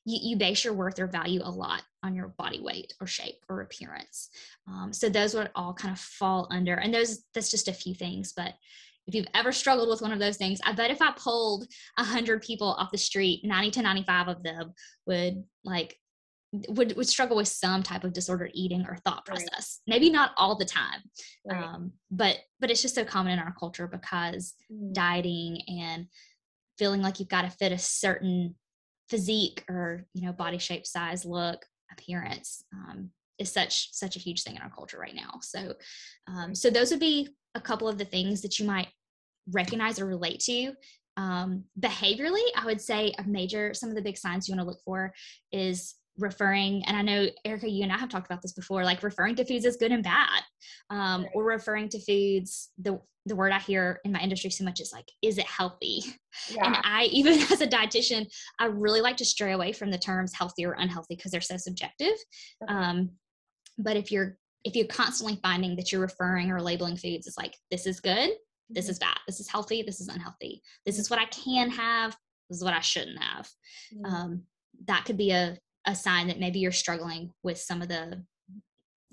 you, 0.05 0.19
you 0.21 0.37
base 0.37 0.65
your 0.65 0.73
worth 0.73 0.99
or 0.99 1.07
value 1.07 1.41
a 1.43 1.49
lot 1.49 1.81
on 2.03 2.15
your 2.15 2.29
body 2.37 2.59
weight 2.61 2.93
or 2.99 3.07
shape 3.07 3.39
or 3.49 3.61
appearance 3.61 4.29
um, 4.67 4.91
so 4.91 5.09
those 5.09 5.33
would 5.33 5.49
all 5.55 5.73
kind 5.73 5.93
of 5.93 5.99
fall 5.99 6.47
under 6.51 6.75
and 6.75 6.93
those 6.93 7.23
that's 7.33 7.51
just 7.51 7.67
a 7.67 7.73
few 7.73 7.93
things 7.93 8.33
but 8.35 8.53
if 9.05 9.13
you've 9.13 9.27
ever 9.33 9.51
struggled 9.51 9.89
with 9.89 10.01
one 10.01 10.11
of 10.11 10.19
those 10.19 10.37
things 10.37 10.59
i 10.65 10.71
bet 10.71 10.91
if 10.91 11.01
i 11.01 11.11
polled 11.17 11.67
100 11.97 12.41
people 12.41 12.73
off 12.73 12.91
the 12.91 12.97
street 12.97 13.41
90 13.43 13.71
to 13.71 13.81
95 13.81 14.27
of 14.27 14.43
them 14.43 14.73
would 15.05 15.43
like 15.63 15.97
would 16.69 16.95
would 16.95 17.07
struggle 17.07 17.37
with 17.37 17.47
some 17.47 17.81
type 17.81 18.03
of 18.03 18.13
disordered 18.13 18.51
eating 18.53 18.85
or 18.87 18.95
thought 18.97 19.25
process 19.25 19.81
right. 19.87 19.95
maybe 19.95 20.09
not 20.09 20.31
all 20.37 20.55
the 20.55 20.65
time 20.65 21.01
right. 21.45 21.63
um, 21.63 21.91
but 22.11 22.37
but 22.59 22.69
it's 22.69 22.81
just 22.81 22.95
so 22.95 23.03
common 23.03 23.33
in 23.33 23.39
our 23.39 23.55
culture 23.59 23.87
because 23.87 24.53
mm. 24.71 24.93
dieting 24.93 25.61
and 25.67 26.07
feeling 26.77 27.01
like 27.01 27.19
you've 27.19 27.29
got 27.29 27.41
to 27.41 27.49
fit 27.49 27.71
a 27.71 27.77
certain 27.77 28.55
physique 29.09 29.63
or 29.67 30.05
you 30.13 30.25
know 30.25 30.31
body 30.31 30.57
shape 30.57 30.85
size 30.85 31.25
look 31.25 31.65
appearance 31.91 32.63
um, 32.73 33.09
is 33.39 33.51
such 33.51 33.91
such 33.91 34.15
a 34.15 34.19
huge 34.19 34.43
thing 34.43 34.55
in 34.55 34.61
our 34.61 34.71
culture 34.71 34.99
right 34.99 35.15
now 35.15 35.39
so 35.41 35.73
um, 36.27 36.53
so 36.53 36.69
those 36.69 36.91
would 36.91 36.99
be 36.99 37.29
a 37.55 37.61
couple 37.61 37.87
of 37.87 37.97
the 37.97 38.05
things 38.05 38.41
that 38.41 38.59
you 38.59 38.65
might 38.65 38.87
recognize 39.51 39.99
or 39.99 40.05
relate 40.05 40.39
to 40.39 40.73
um, 41.17 41.63
behaviorally 41.79 42.45
i 42.55 42.65
would 42.65 42.81
say 42.81 43.11
a 43.17 43.23
major 43.23 43.73
some 43.73 43.89
of 43.89 43.95
the 43.95 44.01
big 44.01 44.17
signs 44.17 44.47
you 44.47 44.55
want 44.55 44.63
to 44.63 44.69
look 44.69 44.81
for 44.85 45.11
is 45.51 45.95
referring 46.17 46.83
and 46.85 46.95
i 46.95 47.01
know 47.01 47.27
erica 47.45 47.67
you 47.67 47.83
and 47.83 47.91
i 47.91 47.97
have 47.97 48.09
talked 48.09 48.27
about 48.27 48.41
this 48.41 48.53
before 48.53 48.83
like 48.83 49.01
referring 49.01 49.35
to 49.35 49.45
foods 49.45 49.65
as 49.65 49.77
good 49.77 49.91
and 49.91 50.03
bad 50.03 50.41
um, 50.89 51.25
or 51.33 51.43
referring 51.43 51.89
to 51.89 51.99
foods 51.99 52.69
the 52.77 52.99
the 53.25 53.35
word 53.35 53.51
i 53.51 53.59
hear 53.59 53.99
in 54.03 54.11
my 54.11 54.19
industry 54.19 54.51
so 54.51 54.63
much 54.63 54.79
is 54.79 54.91
like 54.93 55.09
is 55.21 55.37
it 55.37 55.45
healthy 55.45 56.03
yeah. 56.51 56.65
and 56.65 56.77
i 56.83 57.05
even 57.05 57.33
as 57.51 57.61
a 57.61 57.67
dietitian 57.67 58.27
i 58.59 58.65
really 58.65 59.01
like 59.01 59.17
to 59.17 59.25
stray 59.25 59.53
away 59.53 59.71
from 59.71 59.89
the 59.89 59.97
terms 59.97 60.33
healthy 60.33 60.65
or 60.65 60.73
unhealthy 60.73 61.15
because 61.15 61.31
they're 61.31 61.41
so 61.41 61.57
subjective 61.57 62.13
okay. 62.63 62.73
um, 62.73 63.09
but 63.77 63.97
if 63.97 64.11
you're 64.11 64.37
if 64.63 64.75
you're 64.75 64.87
constantly 64.87 65.37
finding 65.41 65.75
that 65.75 65.91
you're 65.91 66.01
referring 66.01 66.51
or 66.51 66.61
labeling 66.61 66.95
foods 66.95 67.27
as 67.27 67.37
like 67.37 67.55
this 67.71 67.87
is 67.87 67.99
good 67.99 68.31
this 68.69 68.85
mm-hmm. 68.85 68.91
is 68.91 68.99
bad 68.99 69.17
this 69.27 69.39
is 69.39 69.49
healthy 69.49 69.81
this 69.81 69.99
is 69.99 70.09
unhealthy 70.09 70.61
this 70.85 70.99
is 70.99 71.09
what 71.09 71.19
i 71.19 71.25
can 71.25 71.69
have 71.69 72.15
this 72.49 72.57
is 72.57 72.63
what 72.63 72.73
i 72.73 72.79
shouldn't 72.79 73.21
have 73.21 73.49
mm-hmm. 73.93 74.05
um, 74.05 74.43
that 74.85 75.05
could 75.05 75.17
be 75.17 75.31
a 75.31 75.57
a 75.85 75.95
sign 75.95 76.27
that 76.27 76.39
maybe 76.39 76.59
you're 76.59 76.71
struggling 76.71 77.31
with 77.43 77.57
some 77.57 77.81
of 77.81 77.87
the 77.87 78.23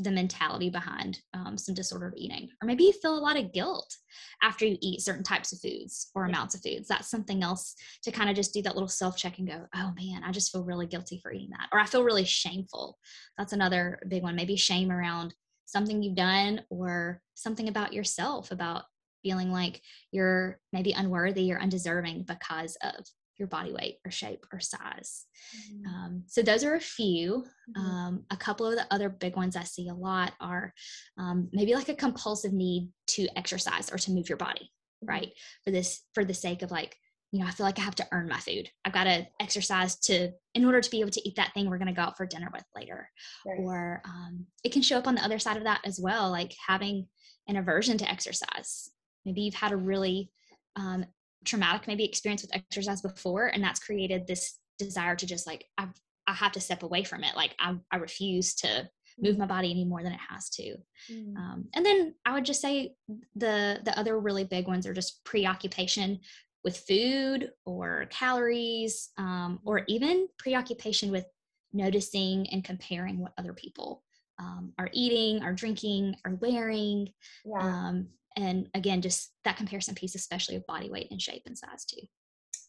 the 0.02 0.10
mentality 0.10 0.70
behind 0.70 1.20
um, 1.34 1.58
some 1.58 1.74
disordered 1.74 2.14
eating 2.16 2.48
or 2.62 2.66
maybe 2.66 2.84
you 2.84 2.92
feel 2.92 3.18
a 3.18 3.20
lot 3.20 3.36
of 3.36 3.52
guilt 3.52 3.94
after 4.42 4.64
you 4.64 4.78
eat 4.80 5.02
certain 5.02 5.22
types 5.22 5.52
of 5.52 5.60
foods 5.60 6.10
or 6.14 6.24
amounts 6.24 6.54
of 6.54 6.62
foods. 6.62 6.88
That's 6.88 7.10
something 7.10 7.42
else 7.42 7.74
to 8.04 8.10
kind 8.10 8.30
of 8.30 8.36
just 8.36 8.54
do 8.54 8.62
that 8.62 8.74
little 8.74 8.88
self 8.88 9.16
check 9.16 9.38
and 9.38 9.46
go 9.46 9.66
oh 9.74 9.92
man 9.96 10.22
i 10.24 10.32
just 10.32 10.52
feel 10.52 10.64
really 10.64 10.86
guilty 10.86 11.20
for 11.22 11.32
eating 11.32 11.50
that 11.50 11.68
or 11.72 11.78
i 11.78 11.86
feel 11.86 12.04
really 12.04 12.24
shameful. 12.24 12.98
That's 13.36 13.52
another 13.52 13.98
big 14.08 14.22
one. 14.22 14.36
Maybe 14.36 14.56
shame 14.56 14.90
around 14.90 15.34
something 15.66 16.02
you've 16.02 16.16
done 16.16 16.62
or 16.70 17.20
something 17.34 17.68
about 17.68 17.92
yourself 17.92 18.50
about 18.50 18.84
feeling 19.22 19.52
like 19.52 19.80
you're 20.10 20.58
maybe 20.72 20.92
unworthy 20.92 21.52
or 21.52 21.60
undeserving 21.60 22.24
because 22.26 22.76
of 22.82 23.04
your 23.40 23.48
body 23.48 23.72
weight 23.72 23.98
or 24.04 24.12
shape 24.12 24.46
or 24.52 24.60
size. 24.60 25.24
Mm-hmm. 25.56 25.86
Um, 25.86 26.22
so 26.26 26.42
those 26.42 26.62
are 26.62 26.74
a 26.74 26.80
few. 26.80 27.44
Mm-hmm. 27.76 27.80
Um, 27.80 28.24
a 28.30 28.36
couple 28.36 28.66
of 28.66 28.76
the 28.76 28.86
other 28.90 29.08
big 29.08 29.34
ones 29.34 29.56
I 29.56 29.64
see 29.64 29.88
a 29.88 29.94
lot 29.94 30.32
are 30.40 30.72
um, 31.18 31.48
maybe 31.52 31.74
like 31.74 31.88
a 31.88 31.94
compulsive 31.94 32.52
need 32.52 32.90
to 33.08 33.26
exercise 33.36 33.90
or 33.90 33.98
to 33.98 34.12
move 34.12 34.28
your 34.28 34.38
body, 34.38 34.70
mm-hmm. 35.02 35.08
right? 35.08 35.32
For 35.64 35.72
this, 35.72 36.02
for 36.14 36.24
the 36.24 36.34
sake 36.34 36.62
of 36.62 36.70
like, 36.70 36.96
you 37.32 37.40
know, 37.40 37.46
I 37.46 37.52
feel 37.52 37.64
like 37.64 37.78
I 37.78 37.82
have 37.82 37.94
to 37.96 38.08
earn 38.12 38.28
my 38.28 38.38
food. 38.38 38.68
I've 38.84 38.92
got 38.92 39.04
to 39.04 39.26
exercise 39.40 39.96
to, 40.00 40.32
in 40.54 40.64
order 40.64 40.80
to 40.80 40.90
be 40.90 41.00
able 41.00 41.12
to 41.12 41.28
eat 41.28 41.36
that 41.36 41.54
thing 41.54 41.70
we're 41.70 41.78
going 41.78 41.86
to 41.88 41.94
go 41.94 42.02
out 42.02 42.16
for 42.16 42.26
dinner 42.26 42.50
with 42.52 42.64
later. 42.74 43.08
Right. 43.46 43.60
Or 43.60 44.02
um, 44.04 44.46
it 44.64 44.72
can 44.72 44.82
show 44.82 44.98
up 44.98 45.06
on 45.06 45.14
the 45.14 45.24
other 45.24 45.38
side 45.38 45.56
of 45.56 45.64
that 45.64 45.80
as 45.84 46.00
well, 46.00 46.30
like 46.30 46.52
having 46.66 47.06
an 47.46 47.56
aversion 47.56 47.98
to 47.98 48.10
exercise. 48.10 48.90
Maybe 49.24 49.42
you've 49.42 49.54
had 49.54 49.72
a 49.72 49.76
really 49.76 50.32
um, 50.76 51.04
traumatic 51.44 51.86
maybe 51.86 52.04
experience 52.04 52.42
with 52.42 52.54
exercise 52.54 53.00
before 53.00 53.46
and 53.46 53.62
that's 53.62 53.80
created 53.80 54.26
this 54.26 54.58
desire 54.78 55.16
to 55.16 55.26
just 55.26 55.46
like 55.46 55.64
I've, 55.78 55.92
i 56.26 56.32
have 56.32 56.52
to 56.52 56.60
step 56.60 56.82
away 56.82 57.04
from 57.04 57.24
it 57.24 57.36
like 57.36 57.54
i, 57.58 57.76
I 57.90 57.96
refuse 57.96 58.54
to 58.56 58.88
move 59.18 59.36
my 59.36 59.46
body 59.46 59.70
any 59.70 59.84
more 59.84 60.02
than 60.02 60.12
it 60.12 60.20
has 60.30 60.48
to 60.48 60.76
mm. 61.12 61.36
um, 61.36 61.66
and 61.74 61.84
then 61.84 62.14
i 62.24 62.32
would 62.32 62.44
just 62.44 62.62
say 62.62 62.94
the 63.34 63.80
the 63.84 63.98
other 63.98 64.18
really 64.18 64.44
big 64.44 64.66
ones 64.66 64.86
are 64.86 64.94
just 64.94 65.22
preoccupation 65.24 66.20
with 66.64 66.76
food 66.76 67.50
or 67.64 68.06
calories, 68.10 69.10
um, 69.16 69.60
or 69.64 69.82
even 69.88 70.28
preoccupation 70.38 71.10
with 71.10 71.24
noticing 71.72 72.46
and 72.50 72.64
comparing 72.64 73.18
what 73.18 73.32
other 73.38 73.52
people 73.52 74.02
um, 74.38 74.72
are 74.78 74.88
eating, 74.92 75.42
are 75.42 75.52
drinking, 75.52 76.16
are 76.24 76.34
wearing. 76.34 77.08
Yeah. 77.44 77.88
And 78.36 78.68
again, 78.74 79.02
just 79.02 79.32
that 79.44 79.56
comparison 79.56 79.94
piece, 79.94 80.14
especially 80.14 80.56
of 80.56 80.66
body 80.66 80.90
weight 80.90 81.08
and 81.10 81.20
shape 81.20 81.42
and 81.46 81.56
size 81.56 81.84
too. 81.84 82.06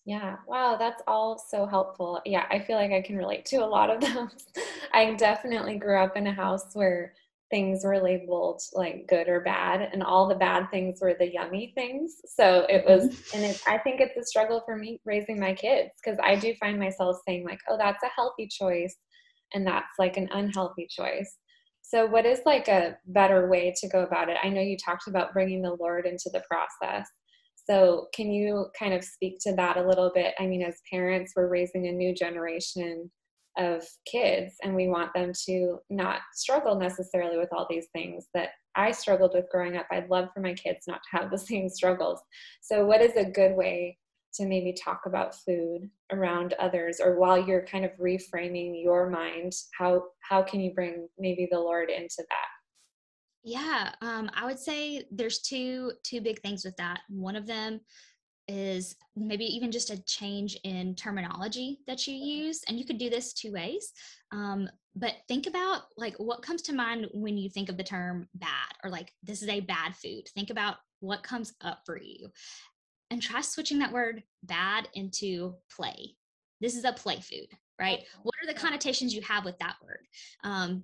Yeah, 0.05 0.37
wow, 0.47 0.77
that's 0.79 1.03
all 1.07 1.37
so 1.37 1.67
helpful. 1.67 2.19
Yeah, 2.25 2.45
I 2.49 2.59
feel 2.59 2.75
like 2.75 2.91
I 2.91 3.01
can 3.01 3.17
relate 3.17 3.45
to 3.47 3.57
a 3.57 3.65
lot 3.65 3.89
of 3.91 4.01
those. 4.13 4.45
I 4.93 5.13
definitely 5.13 5.77
grew 5.77 6.01
up 6.01 6.17
in 6.17 6.27
a 6.27 6.33
house 6.33 6.65
where 6.73 7.13
things 7.51 7.83
were 7.83 8.01
labeled 8.01 8.61
like 8.73 9.05
good 9.07 9.27
or 9.27 9.41
bad 9.41 9.89
and 9.91 10.01
all 10.01 10.27
the 10.27 10.35
bad 10.35 10.71
things 10.71 10.99
were 11.01 11.13
the 11.19 11.31
yummy 11.31 11.73
things 11.75 12.15
so 12.25 12.65
it 12.69 12.83
was 12.85 13.09
mm-hmm. 13.09 13.37
and 13.37 13.45
it, 13.45 13.61
i 13.67 13.77
think 13.77 13.99
it's 13.99 14.17
a 14.17 14.23
struggle 14.23 14.63
for 14.65 14.77
me 14.77 14.99
raising 15.05 15.37
my 15.37 15.53
kids 15.53 15.89
because 16.01 16.17
i 16.23 16.33
do 16.33 16.53
find 16.61 16.79
myself 16.79 17.17
saying 17.27 17.43
like 17.43 17.59
oh 17.69 17.77
that's 17.77 18.01
a 18.03 18.09
healthy 18.15 18.47
choice 18.47 18.95
and 19.53 19.67
that's 19.67 19.99
like 19.99 20.15
an 20.15 20.29
unhealthy 20.31 20.87
choice 20.89 21.37
so 21.91 22.05
what 22.05 22.25
is 22.25 22.39
like 22.45 22.67
a 22.69 22.97
better 23.07 23.49
way 23.49 23.73
to 23.77 23.87
go 23.89 24.03
about 24.03 24.29
it 24.29 24.37
i 24.43 24.49
know 24.49 24.61
you 24.61 24.77
talked 24.77 25.07
about 25.07 25.33
bringing 25.33 25.61
the 25.61 25.75
lord 25.79 26.05
into 26.05 26.29
the 26.31 26.43
process 26.49 27.07
so 27.69 28.07
can 28.15 28.31
you 28.31 28.67
kind 28.77 28.93
of 28.93 29.03
speak 29.03 29.37
to 29.41 29.53
that 29.55 29.77
a 29.77 29.87
little 29.87 30.11
bit 30.13 30.33
i 30.39 30.47
mean 30.47 30.61
as 30.61 30.81
parents 30.91 31.33
we're 31.35 31.49
raising 31.49 31.87
a 31.87 31.91
new 31.91 32.13
generation 32.13 33.09
of 33.57 33.83
kids 34.09 34.53
and 34.63 34.73
we 34.73 34.87
want 34.87 35.13
them 35.13 35.31
to 35.45 35.77
not 35.89 36.21
struggle 36.33 36.79
necessarily 36.79 37.37
with 37.37 37.49
all 37.51 37.67
these 37.69 37.87
things 37.93 38.27
that 38.33 38.51
I 38.75 38.91
struggled 38.91 39.31
with 39.33 39.49
growing 39.51 39.75
up. 39.75 39.87
I'd 39.91 40.09
love 40.09 40.29
for 40.33 40.39
my 40.39 40.53
kids 40.53 40.85
not 40.87 41.01
to 41.03 41.17
have 41.19 41.31
the 41.31 41.37
same 41.49 41.67
struggles. 41.67 42.21
So, 42.61 42.85
what 42.85 43.01
is 43.01 43.15
a 43.17 43.29
good 43.29 43.55
way 43.55 43.97
to 44.35 44.45
maybe 44.45 44.73
talk 44.73 45.01
about 45.05 45.35
food 45.35 45.89
around 46.11 46.53
others 46.59 46.99
or 46.99 47.19
while 47.19 47.37
you're 47.37 47.65
kind 47.65 47.85
of 47.85 47.91
reframing 47.99 48.81
your 48.81 49.09
mind, 49.09 49.53
how 49.77 50.03
how 50.27 50.41
can 50.41 50.61
you 50.61 50.73
bring 50.73 51.07
maybe 51.17 51.47
the 51.51 51.59
Lord 51.59 51.89
into 51.89 52.17
that? 52.29 52.47
Yeah, 53.43 53.91
um, 54.01 54.29
I 54.35 54.45
would 54.45 54.59
say 54.59 55.05
there's 55.11 55.39
two 55.39 55.93
two 56.03 56.21
big 56.21 56.41
things 56.41 56.63
with 56.63 56.75
that. 56.77 57.01
One 57.09 57.35
of 57.35 57.47
them 57.47 57.81
is 58.47 58.95
maybe 59.15 59.45
even 59.45 59.71
just 59.71 59.89
a 59.89 60.03
change 60.03 60.57
in 60.63 60.95
terminology 60.95 61.79
that 61.87 62.07
you 62.07 62.13
use 62.13 62.61
and 62.67 62.77
you 62.77 62.85
could 62.85 62.97
do 62.97 63.09
this 63.09 63.33
two 63.33 63.51
ways 63.51 63.93
um, 64.31 64.67
but 64.95 65.13
think 65.27 65.47
about 65.47 65.83
like 65.95 66.15
what 66.17 66.41
comes 66.41 66.61
to 66.61 66.73
mind 66.73 67.07
when 67.13 67.37
you 67.37 67.49
think 67.49 67.69
of 67.69 67.77
the 67.77 67.83
term 67.83 68.27
bad 68.35 68.73
or 68.83 68.89
like 68.89 69.11
this 69.23 69.41
is 69.41 69.47
a 69.47 69.61
bad 69.61 69.95
food 69.95 70.23
think 70.35 70.49
about 70.49 70.75
what 70.99 71.23
comes 71.23 71.53
up 71.61 71.79
for 71.85 71.99
you 71.99 72.29
and 73.11 73.21
try 73.21 73.41
switching 73.41 73.79
that 73.79 73.93
word 73.93 74.23
bad 74.43 74.87
into 74.95 75.53
play 75.75 76.15
this 76.59 76.75
is 76.75 76.83
a 76.83 76.93
play 76.93 77.19
food 77.19 77.47
right 77.79 77.99
what 78.23 78.35
are 78.41 78.51
the 78.51 78.59
connotations 78.59 79.13
you 79.13 79.21
have 79.21 79.45
with 79.45 79.57
that 79.59 79.75
word 79.83 80.07
um, 80.43 80.83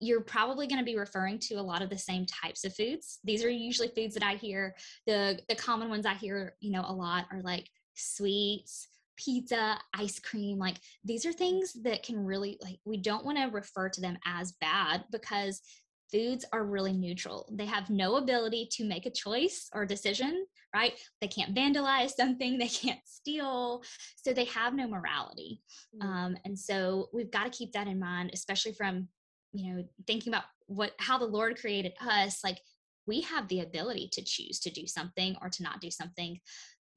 you're 0.00 0.20
probably 0.20 0.66
going 0.66 0.78
to 0.78 0.84
be 0.84 0.96
referring 0.96 1.38
to 1.38 1.54
a 1.54 1.62
lot 1.62 1.82
of 1.82 1.90
the 1.90 1.98
same 1.98 2.26
types 2.26 2.64
of 2.64 2.74
foods. 2.74 3.20
These 3.24 3.44
are 3.44 3.50
usually 3.50 3.88
foods 3.88 4.14
that 4.14 4.22
I 4.22 4.34
hear. 4.34 4.74
The 5.06 5.38
the 5.48 5.54
common 5.54 5.88
ones 5.88 6.04
I 6.04 6.14
hear, 6.14 6.54
you 6.60 6.72
know, 6.72 6.84
a 6.86 6.92
lot 6.92 7.26
are 7.32 7.40
like 7.42 7.68
sweets, 7.94 8.88
pizza, 9.16 9.78
ice 9.94 10.18
cream. 10.18 10.58
Like 10.58 10.76
these 11.04 11.24
are 11.24 11.32
things 11.32 11.72
that 11.84 12.02
can 12.02 12.18
really 12.18 12.58
like 12.62 12.78
we 12.84 12.96
don't 12.96 13.24
want 13.24 13.38
to 13.38 13.44
refer 13.44 13.88
to 13.88 14.00
them 14.00 14.18
as 14.26 14.52
bad 14.60 15.04
because 15.10 15.60
foods 16.14 16.44
are 16.52 16.64
really 16.64 16.92
neutral. 16.92 17.48
They 17.50 17.66
have 17.66 17.90
no 17.90 18.16
ability 18.16 18.68
to 18.72 18.84
make 18.84 19.04
a 19.04 19.10
choice 19.10 19.68
or 19.74 19.84
decision, 19.84 20.46
right? 20.72 20.92
They 21.20 21.26
can't 21.26 21.54
vandalize 21.54 22.10
something, 22.16 22.56
they 22.56 22.68
can't 22.68 23.00
steal, 23.04 23.82
so 24.16 24.32
they 24.32 24.44
have 24.44 24.74
no 24.74 24.86
morality. 24.86 25.60
Mm-hmm. 25.96 26.08
Um, 26.08 26.36
and 26.44 26.56
so 26.56 27.08
we've 27.12 27.32
got 27.32 27.44
to 27.44 27.58
keep 27.58 27.72
that 27.72 27.88
in 27.88 27.98
mind, 27.98 28.30
especially 28.32 28.72
from 28.72 29.08
you 29.54 29.72
know 29.72 29.84
thinking 30.06 30.32
about 30.32 30.44
what 30.66 30.92
how 30.98 31.16
the 31.16 31.24
lord 31.24 31.58
created 31.58 31.92
us 32.00 32.40
like 32.42 32.58
we 33.06 33.20
have 33.20 33.46
the 33.48 33.60
ability 33.60 34.08
to 34.12 34.22
choose 34.22 34.58
to 34.58 34.70
do 34.70 34.86
something 34.86 35.36
or 35.40 35.48
to 35.48 35.62
not 35.62 35.80
do 35.80 35.90
something 35.90 36.40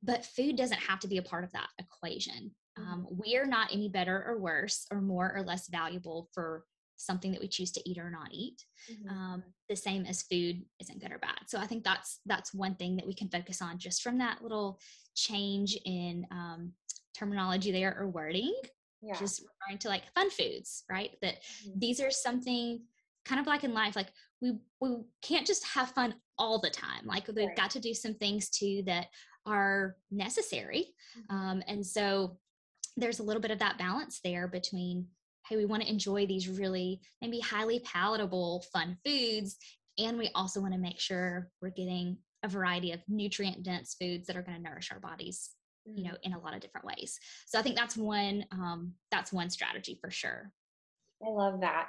but 0.04 0.26
food 0.26 0.56
doesn't 0.56 0.80
have 0.80 1.00
to 1.00 1.08
be 1.08 1.18
a 1.18 1.22
part 1.22 1.44
of 1.44 1.52
that 1.52 1.68
equation 1.80 2.52
mm-hmm. 2.80 2.92
um, 2.92 3.08
we 3.12 3.38
are 3.38 3.46
not 3.46 3.72
any 3.72 3.88
better 3.88 4.26
or 4.28 4.40
worse 4.40 4.88
or 4.92 5.02
more 5.02 5.32
or 5.36 5.44
less 5.44 5.70
valuable 5.70 6.30
for 6.34 6.64
something 6.98 7.32
that 7.32 7.42
we 7.42 7.48
choose 7.48 7.72
to 7.72 7.90
eat 7.90 7.98
or 7.98 8.10
not 8.10 8.28
eat 8.32 8.64
mm-hmm. 8.92 9.10
um, 9.10 9.44
the 9.70 9.76
same 9.76 10.06
as 10.06 10.24
food 10.24 10.64
isn't 10.80 11.02
good 11.02 11.12
or 11.12 11.20
bad 11.20 11.38
so 11.46 11.60
i 11.60 11.66
think 11.66 11.84
that's 11.84 12.20
that's 12.26 12.54
one 12.54 12.76
thing 12.76 12.96
that 12.96 13.08
we 13.08 13.14
can 13.14 13.30
focus 13.30 13.62
on 13.62 13.78
just 13.78 14.02
from 14.02 14.18
that 14.18 14.42
little 14.42 14.80
change 15.16 15.78
in 15.86 16.26
um, 16.32 16.72
terminology 17.16 17.72
there 17.72 17.96
or 18.00 18.08
wording 18.08 18.54
yeah. 19.02 19.18
just 19.18 19.42
referring 19.42 19.78
to 19.78 19.88
like 19.88 20.04
fun 20.16 20.30
foods 20.30 20.84
right 20.90 21.12
that 21.22 21.36
mm-hmm. 21.36 21.80
these 21.80 22.00
are 22.02 22.12
something 22.12 22.82
kind 23.26 23.42
of 23.42 23.48
like 23.48 23.64
in 23.64 23.74
life 23.74 23.96
like 23.96 24.12
we 24.42 24.54
we 24.80 24.90
can't 25.22 25.48
just 25.48 25.66
have 25.66 25.92
fun 25.92 26.14
all 26.38 26.60
the 26.60 26.70
time 26.70 27.06
like 27.06 27.28
we've 27.28 27.48
right. 27.48 27.56
got 27.56 27.72
to 27.72 27.80
do 27.80 27.94
some 27.94 28.14
things 28.16 28.50
too 28.50 28.84
that 28.86 29.08
are 29.46 29.96
necessary 30.12 30.94
mm-hmm. 31.18 31.36
um, 31.36 31.64
and 31.68 31.86
so 31.86 32.38
there's 32.96 33.20
a 33.20 33.24
little 33.24 33.42
bit 33.42 33.52
of 33.52 33.60
that 33.60 33.78
balance 33.78 34.20
there 34.24 34.48
between 34.48 35.06
hey 35.50 35.58
we 35.58 35.66
want 35.66 35.84
to 35.84 35.90
enjoy 35.90 36.26
these 36.26 36.48
really 36.48 37.00
maybe 37.22 37.40
highly 37.40 37.80
palatable 37.80 38.64
fun 38.74 38.98
foods 39.06 39.58
and 39.98 40.18
we 40.18 40.30
also 40.36 40.62
want 40.62 40.74
to 40.74 40.80
make 40.80 41.00
sure 41.00 41.50
we're 41.62 41.70
getting 41.70 42.18
a 42.44 42.48
variety 42.48 42.92
of 42.92 43.00
nutrient 43.08 43.64
dense 43.64 43.96
foods 44.00 44.28
that 44.28 44.38
are 44.38 44.44
going 44.44 44.58
to 44.58 44.64
nourish 44.64 44.92
our 44.92 45.00
bodies 45.00 45.52
you 45.96 46.04
know 46.04 46.16
in 46.24 46.34
a 46.34 46.40
lot 46.40 46.54
of 46.54 46.60
different 46.60 46.86
ways. 46.86 47.20
So 47.46 47.58
i 47.60 47.62
think 47.62 47.76
that's 47.76 47.98
one 47.98 48.46
um, 48.52 48.94
that's 49.12 49.32
one 49.32 49.50
strategy 49.50 49.98
for 50.00 50.12
sure. 50.12 50.52
I 51.26 51.30
love 51.30 51.62
that 51.62 51.88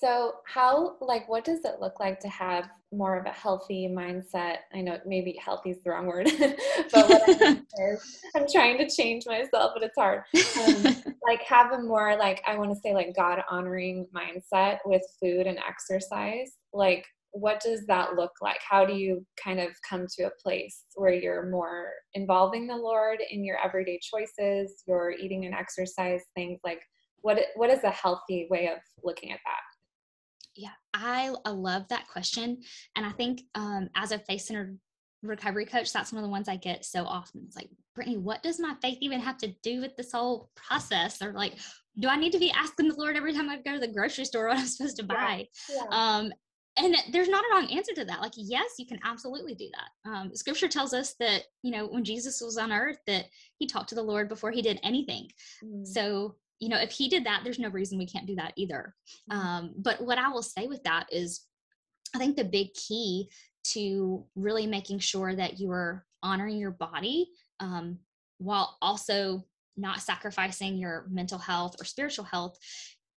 so 0.00 0.32
how 0.46 0.96
like 1.00 1.28
what 1.28 1.44
does 1.44 1.64
it 1.64 1.80
look 1.80 2.00
like 2.00 2.18
to 2.18 2.28
have 2.28 2.68
more 2.92 3.18
of 3.18 3.26
a 3.26 3.30
healthy 3.30 3.88
mindset 3.90 4.56
i 4.72 4.80
know 4.80 4.98
maybe 5.06 5.38
healthy 5.42 5.70
is 5.70 5.82
the 5.82 5.90
wrong 5.90 6.06
word 6.06 6.30
but 6.92 7.08
what 7.08 7.22
I 7.26 7.52
mean 7.52 7.66
is, 7.78 8.20
i'm 8.36 8.46
trying 8.50 8.78
to 8.78 8.88
change 8.88 9.24
myself 9.26 9.72
but 9.74 9.82
it's 9.82 9.96
hard 9.96 10.22
um, 10.34 11.02
like 11.26 11.42
have 11.42 11.72
a 11.72 11.82
more 11.82 12.16
like 12.16 12.42
i 12.46 12.56
want 12.56 12.70
to 12.70 12.80
say 12.80 12.94
like 12.94 13.14
god 13.16 13.40
honoring 13.50 14.06
mindset 14.14 14.78
with 14.84 15.02
food 15.20 15.46
and 15.46 15.58
exercise 15.58 16.52
like 16.72 17.04
what 17.34 17.60
does 17.60 17.84
that 17.86 18.14
look 18.14 18.30
like? 18.40 18.60
How 18.66 18.86
do 18.86 18.94
you 18.94 19.26
kind 19.42 19.58
of 19.58 19.70
come 19.88 20.06
to 20.16 20.22
a 20.22 20.30
place 20.40 20.84
where 20.94 21.12
you're 21.12 21.50
more 21.50 21.90
involving 22.14 22.68
the 22.68 22.76
Lord 22.76 23.18
in 23.28 23.44
your 23.44 23.58
everyday 23.62 23.98
choices, 24.00 24.84
your 24.86 25.10
eating 25.10 25.44
and 25.44 25.52
exercise 25.52 26.22
things? 26.36 26.60
Like, 26.62 26.78
what 27.22 27.40
what 27.56 27.70
is 27.70 27.82
a 27.82 27.90
healthy 27.90 28.46
way 28.50 28.68
of 28.68 28.78
looking 29.02 29.32
at 29.32 29.40
that? 29.44 29.73
Yeah, 30.54 30.70
I, 30.92 31.34
I 31.44 31.50
love 31.50 31.88
that 31.88 32.08
question, 32.08 32.62
and 32.96 33.06
I 33.06 33.10
think 33.10 33.42
um, 33.54 33.88
as 33.96 34.12
a 34.12 34.18
faith 34.18 34.42
centered 34.42 34.78
recovery 35.22 35.64
coach, 35.64 35.92
that's 35.92 36.12
one 36.12 36.22
of 36.22 36.26
the 36.26 36.30
ones 36.30 36.48
I 36.48 36.56
get 36.56 36.84
so 36.84 37.04
often. 37.04 37.42
It's 37.46 37.56
like, 37.56 37.70
Brittany, 37.94 38.18
what 38.18 38.42
does 38.42 38.60
my 38.60 38.74
faith 38.82 38.98
even 39.00 39.20
have 39.20 39.38
to 39.38 39.54
do 39.62 39.80
with 39.80 39.96
this 39.96 40.12
whole 40.12 40.50
process? 40.54 41.22
Or 41.22 41.32
like, 41.32 41.54
do 41.98 42.08
I 42.08 42.16
need 42.16 42.32
to 42.32 42.38
be 42.38 42.52
asking 42.52 42.88
the 42.88 42.96
Lord 42.96 43.16
every 43.16 43.32
time 43.32 43.48
I 43.48 43.56
go 43.56 43.72
to 43.74 43.78
the 43.78 43.92
grocery 43.92 44.24
store 44.24 44.48
what 44.48 44.58
I'm 44.58 44.66
supposed 44.66 44.96
to 44.96 45.04
buy? 45.04 45.46
Yeah. 45.70 45.76
Yeah. 45.76 45.86
Um, 45.90 46.32
and 46.76 46.96
there's 47.12 47.28
not 47.28 47.44
a 47.44 47.54
wrong 47.54 47.70
answer 47.70 47.94
to 47.94 48.04
that 48.04 48.20
like 48.20 48.32
yes 48.36 48.72
you 48.78 48.86
can 48.86 48.98
absolutely 49.04 49.54
do 49.54 49.68
that 49.72 50.10
um, 50.10 50.34
scripture 50.34 50.68
tells 50.68 50.92
us 50.92 51.14
that 51.20 51.42
you 51.62 51.70
know 51.70 51.86
when 51.86 52.04
jesus 52.04 52.40
was 52.40 52.56
on 52.56 52.72
earth 52.72 52.98
that 53.06 53.26
he 53.58 53.66
talked 53.66 53.88
to 53.88 53.94
the 53.94 54.02
lord 54.02 54.28
before 54.28 54.50
he 54.50 54.62
did 54.62 54.80
anything 54.82 55.28
mm. 55.64 55.86
so 55.86 56.34
you 56.60 56.68
know 56.68 56.78
if 56.78 56.90
he 56.90 57.08
did 57.08 57.24
that 57.24 57.40
there's 57.44 57.58
no 57.58 57.68
reason 57.68 57.98
we 57.98 58.06
can't 58.06 58.26
do 58.26 58.36
that 58.36 58.52
either 58.56 58.94
mm. 59.30 59.36
um, 59.36 59.74
but 59.78 60.00
what 60.00 60.18
i 60.18 60.28
will 60.28 60.42
say 60.42 60.66
with 60.66 60.82
that 60.84 61.06
is 61.10 61.46
i 62.14 62.18
think 62.18 62.36
the 62.36 62.44
big 62.44 62.72
key 62.74 63.28
to 63.64 64.24
really 64.36 64.66
making 64.66 64.98
sure 64.98 65.34
that 65.34 65.58
you 65.58 65.70
are 65.70 66.04
honoring 66.22 66.58
your 66.58 66.70
body 66.70 67.30
um, 67.60 67.98
while 68.38 68.76
also 68.82 69.44
not 69.76 70.00
sacrificing 70.00 70.76
your 70.76 71.06
mental 71.10 71.38
health 71.38 71.76
or 71.80 71.84
spiritual 71.84 72.24
health 72.24 72.58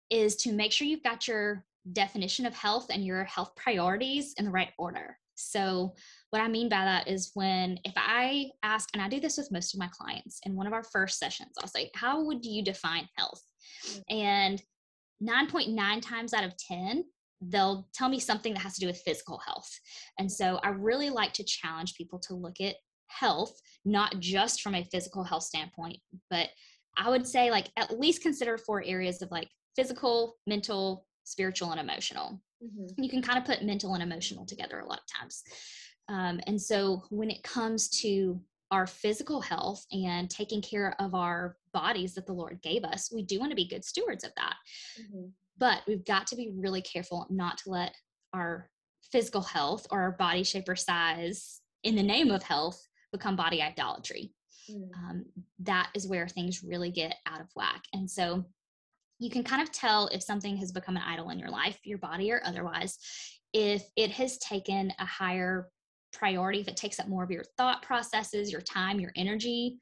is 0.10 0.36
to 0.36 0.54
make 0.54 0.72
sure 0.72 0.88
you've 0.88 1.04
got 1.04 1.28
your 1.28 1.66
definition 1.94 2.46
of 2.46 2.54
health 2.54 2.88
and 2.90 3.06
your 3.06 3.24
health 3.26 3.52
priorities 3.56 4.34
in 4.38 4.46
the 4.46 4.52
right 4.52 4.72
order. 4.78 5.18
So, 5.36 5.94
what 6.32 6.42
I 6.42 6.48
mean 6.48 6.70
by 6.70 6.84
that 6.84 7.08
is 7.08 7.32
when, 7.34 7.80
if 7.84 7.94
I 7.96 8.50
ask, 8.64 8.90
and 8.94 9.02
I 9.02 9.10
do 9.10 9.20
this 9.20 9.38
with 9.38 9.52
most 9.52 9.74
of 9.74 9.80
my 9.80 9.90
clients 9.92 10.40
in 10.44 10.56
one 10.56 10.68
of 10.68 10.74
our 10.74 10.84
first 10.84 11.20
sessions, 11.20 11.52
I'll 11.62 11.68
say, 11.68 11.92
How 11.96 12.24
would 12.24 12.46
you 12.46 12.64
define 12.64 13.08
health? 13.18 13.42
Mm-hmm. 13.88 14.18
And 14.18 14.62
9.9 15.24 16.02
times 16.02 16.34
out 16.34 16.44
of 16.44 16.58
10, 16.58 17.06
they'll 17.42 17.88
tell 17.94 18.10
me 18.10 18.20
something 18.20 18.54
that 18.54 18.62
has 18.62 18.76
to 18.76 18.82
do 18.82 18.88
with 18.88 19.02
physical 19.06 19.40
health. 19.40 19.70
And 20.20 20.32
so, 20.32 20.60
I 20.64 20.70
really 20.70 21.10
like 21.10 21.34
to 21.34 21.44
challenge 21.44 21.96
people 21.96 22.20
to 22.20 22.34
look 22.34 22.60
at 22.62 22.76
health, 23.08 23.60
not 23.84 24.20
just 24.20 24.62
from 24.62 24.76
a 24.76 24.84
physical 24.86 25.24
health 25.24 25.44
standpoint, 25.44 25.98
but 26.30 26.50
I 26.98 27.10
would 27.10 27.28
say, 27.28 27.52
like, 27.52 27.70
at 27.78 28.00
least 28.00 28.22
consider 28.22 28.58
four 28.58 28.84
areas 28.84 29.22
of 29.22 29.30
like 29.32 29.50
physical, 29.76 30.38
mental, 30.48 31.06
spiritual 31.26 31.72
and 31.72 31.80
emotional. 31.80 32.42
Mm-hmm. 32.64 33.02
You 33.02 33.10
can 33.10 33.22
kind 33.22 33.38
of 33.38 33.46
put 33.46 33.64
mental 33.64 33.94
and 33.94 34.04
emotional 34.04 34.46
together 34.46 34.80
a 34.80 34.86
lot 34.86 35.00
of 35.00 35.20
times. 35.20 35.44
Um, 36.08 36.40
and 36.48 36.62
so 36.62 37.04
when 37.10 37.30
it 37.30 37.44
comes 37.44 37.90
to 38.02 38.40
our 38.72 38.88
physical 38.88 39.42
health 39.42 39.86
and 39.92 40.30
taking 40.30 40.62
care 40.62 40.96
of 41.00 41.14
our 41.14 41.58
bodies 41.74 42.16
that 42.16 42.26
the 42.26 42.34
Lord 42.34 42.60
gave 42.62 42.84
us, 42.84 43.12
we 43.14 43.24
do 43.24 43.40
want 43.40 43.52
to 43.52 43.56
be 43.56 43.68
good 43.68 43.84
stewards 43.84 44.24
of 44.24 44.32
that. 44.36 44.56
Mm-hmm. 45.00 45.28
But 45.58 45.82
we've 45.88 46.06
got 46.06 46.28
to 46.28 46.36
be 46.36 46.52
really 46.56 46.82
careful 46.82 47.28
not 47.30 47.58
to 47.60 47.70
let 47.70 47.96
our 48.34 48.70
physical 49.12 49.42
health 49.42 49.88
or 49.92 50.02
our 50.02 50.12
body 50.12 50.44
shape 50.44 50.68
or 50.68 50.76
size 50.76 51.62
in 51.84 51.96
the 51.96 52.04
name 52.04 52.32
of 52.32 52.44
health 52.44 52.88
become 53.12 53.36
body 53.36 53.62
idolatry. 53.62 54.34
Mm. 54.70 54.90
Um, 54.98 55.26
that 55.60 55.90
is 55.94 56.08
where 56.08 56.28
things 56.28 56.64
really 56.64 56.92
get 56.92 57.16
out 57.28 57.40
of 57.40 57.48
whack. 57.56 57.84
And 57.94 58.10
so 58.10 58.46
you 59.20 59.30
can 59.30 59.44
kind 59.44 59.62
of 59.62 59.72
tell 59.72 60.08
if 60.08 60.22
something 60.22 60.58
has 60.58 60.72
become 60.72 60.98
an 60.98 61.04
idol 61.06 61.30
in 61.30 61.40
your 61.40 61.50
life, 61.50 61.80
your 61.84 61.98
body 61.98 62.32
or 62.32 62.42
otherwise, 62.44 62.98
if 63.54 63.84
it 63.96 64.12
has 64.12 64.38
taken 64.40 64.92
a 65.00 65.06
higher 65.06 65.70
priority, 66.12 66.60
if 66.60 66.68
it 66.68 66.78
takes 66.78 67.00
up 67.00 67.08
more 67.08 67.24
of 67.24 67.32
your 67.32 67.44
thought 67.58 67.82
processes, 67.82 68.52
your 68.52 68.62
time, 68.62 69.00
your 69.00 69.12
energy, 69.16 69.78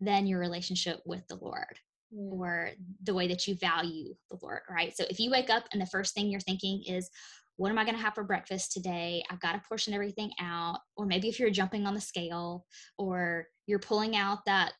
than 0.00 0.26
your 0.26 0.38
relationship 0.38 1.00
with 1.06 1.26
the 1.28 1.36
Lord 1.36 1.78
mm. 2.14 2.32
or 2.32 2.70
the 3.02 3.14
way 3.14 3.28
that 3.28 3.46
you 3.46 3.54
value 3.54 4.14
the 4.30 4.38
Lord, 4.42 4.60
right? 4.68 4.94
So 4.96 5.04
if 5.08 5.18
you 5.18 5.30
wake 5.30 5.50
up 5.50 5.64
and 5.72 5.80
the 5.80 5.86
first 5.86 6.14
thing 6.14 6.28
you're 6.28 6.40
thinking 6.40 6.82
is, 6.86 7.08
what 7.56 7.70
am 7.70 7.78
I 7.78 7.84
going 7.84 7.96
to 7.96 8.02
have 8.02 8.14
for 8.14 8.24
breakfast 8.24 8.72
today? 8.72 9.22
I've 9.30 9.40
got 9.40 9.52
to 9.52 9.62
portion 9.66 9.94
everything 9.94 10.30
out. 10.38 10.80
Or 10.96 11.06
maybe 11.06 11.28
if 11.28 11.40
you're 11.40 11.48
jumping 11.48 11.86
on 11.86 11.94
the 11.94 12.00
scale 12.00 12.66
or 12.98 13.46
you're 13.66 13.78
pulling 13.78 14.14
out 14.14 14.40
that 14.44 14.74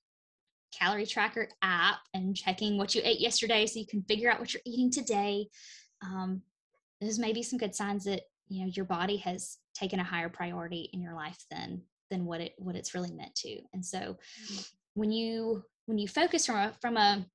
calorie 0.72 1.06
tracker 1.06 1.48
app 1.62 1.98
and 2.14 2.36
checking 2.36 2.78
what 2.78 2.94
you 2.94 3.00
ate 3.04 3.20
yesterday 3.20 3.66
so 3.66 3.78
you 3.78 3.86
can 3.86 4.02
figure 4.02 4.30
out 4.30 4.40
what 4.40 4.52
you're 4.52 4.62
eating 4.64 4.90
today. 4.90 5.48
Um, 6.02 6.42
there's 7.00 7.18
maybe 7.18 7.42
some 7.42 7.58
good 7.58 7.74
signs 7.74 8.04
that 8.04 8.22
you 8.48 8.64
know 8.64 8.70
your 8.74 8.84
body 8.84 9.16
has 9.18 9.58
taken 9.74 10.00
a 10.00 10.04
higher 10.04 10.28
priority 10.28 10.90
in 10.92 11.00
your 11.00 11.14
life 11.14 11.44
than 11.50 11.82
than 12.10 12.24
what 12.24 12.40
it 12.40 12.54
what 12.58 12.76
it's 12.76 12.94
really 12.94 13.12
meant 13.12 13.34
to. 13.36 13.60
And 13.72 13.84
so 13.84 14.16
when 14.94 15.12
you 15.12 15.64
when 15.86 15.98
you 15.98 16.08
focus 16.08 16.46
from 16.46 16.56
a 16.56 16.72
from 16.80 16.96
a 16.96 17.26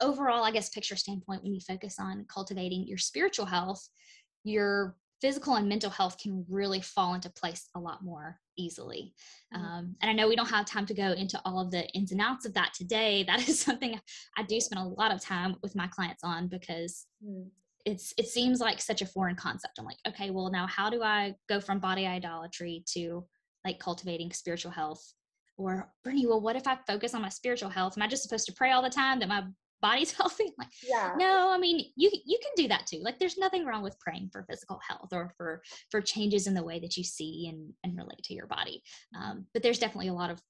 overall, 0.00 0.44
I 0.44 0.50
guess, 0.50 0.68
picture 0.68 0.96
standpoint, 0.96 1.42
when 1.42 1.54
you 1.54 1.60
focus 1.60 1.96
on 1.98 2.26
cultivating 2.28 2.86
your 2.86 2.98
spiritual 2.98 3.46
health, 3.46 3.88
your 4.44 4.96
physical 5.22 5.54
and 5.54 5.68
mental 5.68 5.88
health 5.88 6.18
can 6.18 6.44
really 6.48 6.80
fall 6.80 7.14
into 7.14 7.30
place 7.30 7.68
a 7.76 7.80
lot 7.80 8.04
more 8.04 8.40
easily. 8.58 9.14
Mm-hmm. 9.54 9.64
Um, 9.64 9.96
and 10.02 10.10
I 10.10 10.12
know 10.12 10.28
we 10.28 10.34
don't 10.34 10.50
have 10.50 10.66
time 10.66 10.84
to 10.86 10.94
go 10.94 11.12
into 11.12 11.40
all 11.44 11.60
of 11.60 11.70
the 11.70 11.88
ins 11.90 12.10
and 12.10 12.20
outs 12.20 12.44
of 12.44 12.52
that 12.54 12.74
today. 12.74 13.22
That 13.22 13.48
is 13.48 13.60
something 13.66 13.98
I 14.36 14.42
do 14.42 14.60
spend 14.60 14.82
a 14.82 14.88
lot 15.00 15.14
of 15.14 15.20
time 15.20 15.56
with 15.62 15.76
my 15.76 15.86
clients 15.86 16.24
on 16.24 16.48
because 16.48 17.06
mm. 17.24 17.46
it's 17.86 18.12
it 18.18 18.26
seems 18.26 18.60
like 18.60 18.80
such 18.80 19.00
a 19.00 19.06
foreign 19.06 19.36
concept. 19.36 19.78
I'm 19.78 19.86
like, 19.86 20.00
okay, 20.08 20.30
well 20.30 20.50
now 20.50 20.66
how 20.66 20.90
do 20.90 21.02
I 21.02 21.34
go 21.48 21.60
from 21.60 21.78
body 21.78 22.04
idolatry 22.04 22.84
to 22.94 23.24
like 23.64 23.78
cultivating 23.78 24.32
spiritual 24.32 24.72
health? 24.72 25.14
Or 25.56 25.92
Brittany, 26.02 26.26
well, 26.26 26.40
what 26.40 26.56
if 26.56 26.66
I 26.66 26.78
focus 26.88 27.14
on 27.14 27.22
my 27.22 27.28
spiritual 27.28 27.68
health? 27.68 27.96
Am 27.96 28.02
I 28.02 28.08
just 28.08 28.24
supposed 28.24 28.46
to 28.46 28.52
pray 28.52 28.72
all 28.72 28.82
the 28.82 28.90
time 28.90 29.20
that 29.20 29.28
my 29.28 29.44
body's 29.82 30.12
healthy 30.16 30.52
like 30.58 30.68
yeah 30.88 31.12
no 31.18 31.50
i 31.52 31.58
mean 31.58 31.84
you 31.96 32.10
you 32.24 32.38
can 32.40 32.52
do 32.56 32.68
that 32.68 32.86
too 32.86 33.00
like 33.02 33.18
there's 33.18 33.36
nothing 33.36 33.66
wrong 33.66 33.82
with 33.82 33.98
praying 34.00 34.30
for 34.32 34.46
physical 34.48 34.80
health 34.88 35.08
or 35.12 35.34
for 35.36 35.62
for 35.90 36.00
changes 36.00 36.46
in 36.46 36.54
the 36.54 36.64
way 36.64 36.78
that 36.78 36.96
you 36.96 37.04
see 37.04 37.48
and 37.50 37.72
and 37.84 37.98
relate 37.98 38.22
to 38.22 38.34
your 38.34 38.46
body 38.46 38.82
um, 39.20 39.46
but 39.52 39.62
there's 39.62 39.78
definitely 39.78 40.08
a 40.08 40.14
lot 40.14 40.30
of 40.30 40.40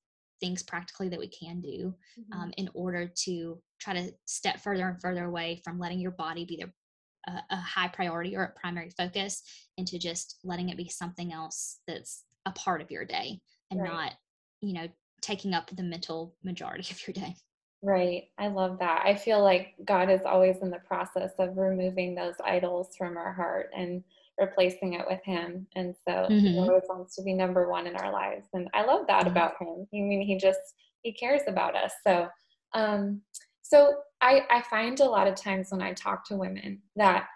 things 0.40 0.62
practically 0.62 1.08
that 1.08 1.20
we 1.20 1.28
can 1.28 1.60
do 1.60 1.94
mm-hmm. 2.18 2.40
um, 2.40 2.52
in 2.58 2.68
order 2.74 3.10
to 3.16 3.58
try 3.80 3.94
to 3.94 4.12
step 4.26 4.60
further 4.60 4.88
and 4.88 5.00
further 5.00 5.24
away 5.24 5.60
from 5.64 5.78
letting 5.78 6.00
your 6.00 6.10
body 6.10 6.44
be 6.44 6.56
the, 6.56 7.32
a, 7.32 7.42
a 7.50 7.56
high 7.56 7.88
priority 7.88 8.36
or 8.36 8.42
a 8.42 8.60
primary 8.60 8.90
focus 8.90 9.42
into 9.76 9.98
just 9.98 10.40
letting 10.44 10.68
it 10.68 10.76
be 10.76 10.88
something 10.88 11.32
else 11.32 11.78
that's 11.86 12.24
a 12.44 12.50
part 12.52 12.82
of 12.82 12.90
your 12.90 13.04
day 13.04 13.40
and 13.70 13.80
right. 13.80 13.92
not 13.92 14.12
you 14.60 14.72
know 14.74 14.88
taking 15.20 15.54
up 15.54 15.70
the 15.76 15.82
mental 15.82 16.34
majority 16.42 16.82
of 16.90 17.06
your 17.06 17.14
day 17.14 17.34
Right. 17.82 18.28
I 18.38 18.46
love 18.46 18.78
that. 18.78 19.02
I 19.04 19.16
feel 19.16 19.42
like 19.42 19.74
God 19.84 20.08
is 20.08 20.20
always 20.24 20.58
in 20.62 20.70
the 20.70 20.78
process 20.86 21.32
of 21.40 21.56
removing 21.56 22.14
those 22.14 22.36
idols 22.44 22.94
from 22.96 23.16
our 23.16 23.32
heart 23.32 23.70
and 23.76 24.04
replacing 24.38 24.92
it 24.94 25.04
with 25.08 25.20
Him. 25.24 25.66
And 25.74 25.94
so 26.06 26.12
mm-hmm. 26.12 26.38
He 26.38 26.58
always 26.58 26.84
wants 26.88 27.16
to 27.16 27.22
be 27.22 27.34
number 27.34 27.68
one 27.68 27.88
in 27.88 27.96
our 27.96 28.12
lives. 28.12 28.46
And 28.52 28.68
I 28.72 28.84
love 28.84 29.08
that 29.08 29.22
mm-hmm. 29.22 29.32
about 29.32 29.54
Him. 29.60 29.86
I 29.92 29.96
mean, 29.96 30.22
He 30.22 30.36
just, 30.36 30.60
He 31.02 31.12
cares 31.12 31.42
about 31.48 31.74
us. 31.74 31.92
So, 32.06 32.28
um, 32.72 33.20
so 33.62 33.96
I, 34.20 34.42
I 34.48 34.62
find 34.62 35.00
a 35.00 35.04
lot 35.04 35.26
of 35.26 35.34
times 35.34 35.72
when 35.72 35.82
I 35.82 35.92
talk 35.92 36.24
to 36.28 36.36
women 36.36 36.80
that, 36.94 37.26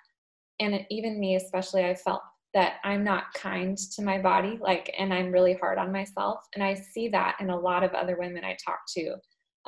and 0.60 0.86
even 0.90 1.18
me 1.18 1.34
especially, 1.34 1.84
I 1.84 1.94
felt 1.96 2.22
that 2.54 2.74
I'm 2.84 3.02
not 3.02 3.34
kind 3.34 3.76
to 3.76 4.02
my 4.02 4.18
body, 4.18 4.58
like, 4.60 4.94
and 4.96 5.12
I'm 5.12 5.32
really 5.32 5.54
hard 5.54 5.76
on 5.76 5.92
myself. 5.92 6.46
And 6.54 6.62
I 6.62 6.74
see 6.74 7.08
that 7.08 7.36
in 7.40 7.50
a 7.50 7.58
lot 7.58 7.82
of 7.82 7.92
other 7.92 8.16
women 8.16 8.44
I 8.44 8.56
talk 8.64 8.78
to 8.96 9.16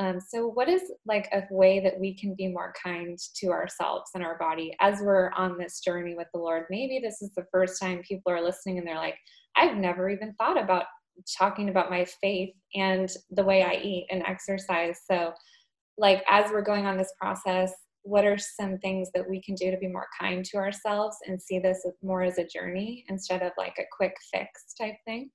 um, 0.00 0.20
so, 0.20 0.46
what 0.46 0.68
is 0.68 0.82
like 1.06 1.28
a 1.32 1.42
way 1.50 1.80
that 1.80 1.98
we 1.98 2.14
can 2.14 2.34
be 2.36 2.46
more 2.46 2.72
kind 2.82 3.18
to 3.36 3.48
ourselves 3.48 4.10
and 4.14 4.24
our 4.24 4.38
body 4.38 4.74
as 4.80 5.00
we're 5.00 5.30
on 5.36 5.58
this 5.58 5.80
journey 5.80 6.14
with 6.14 6.28
the 6.32 6.38
Lord? 6.38 6.66
Maybe 6.70 7.00
this 7.02 7.20
is 7.20 7.32
the 7.36 7.46
first 7.50 7.80
time 7.80 8.02
people 8.06 8.32
are 8.32 8.42
listening 8.42 8.78
and 8.78 8.86
they're 8.86 8.94
like, 8.94 9.16
I've 9.56 9.76
never 9.76 10.08
even 10.08 10.34
thought 10.34 10.62
about 10.62 10.84
talking 11.36 11.68
about 11.68 11.90
my 11.90 12.06
faith 12.20 12.54
and 12.76 13.10
the 13.30 13.42
way 13.42 13.64
I 13.64 13.80
eat 13.82 14.06
and 14.10 14.22
exercise. 14.24 15.00
So, 15.10 15.32
like, 15.96 16.22
as 16.28 16.52
we're 16.52 16.62
going 16.62 16.86
on 16.86 16.96
this 16.96 17.12
process, 17.20 17.72
what 18.02 18.24
are 18.24 18.38
some 18.38 18.78
things 18.78 19.08
that 19.14 19.28
we 19.28 19.42
can 19.42 19.56
do 19.56 19.72
to 19.72 19.76
be 19.78 19.88
more 19.88 20.06
kind 20.18 20.44
to 20.44 20.58
ourselves 20.58 21.16
and 21.26 21.42
see 21.42 21.58
this 21.58 21.84
more 22.02 22.22
as 22.22 22.38
a 22.38 22.46
journey 22.46 23.04
instead 23.08 23.42
of 23.42 23.50
like 23.58 23.74
a 23.80 23.84
quick 23.96 24.14
fix 24.32 24.74
type 24.80 24.94
thing? 25.04 25.30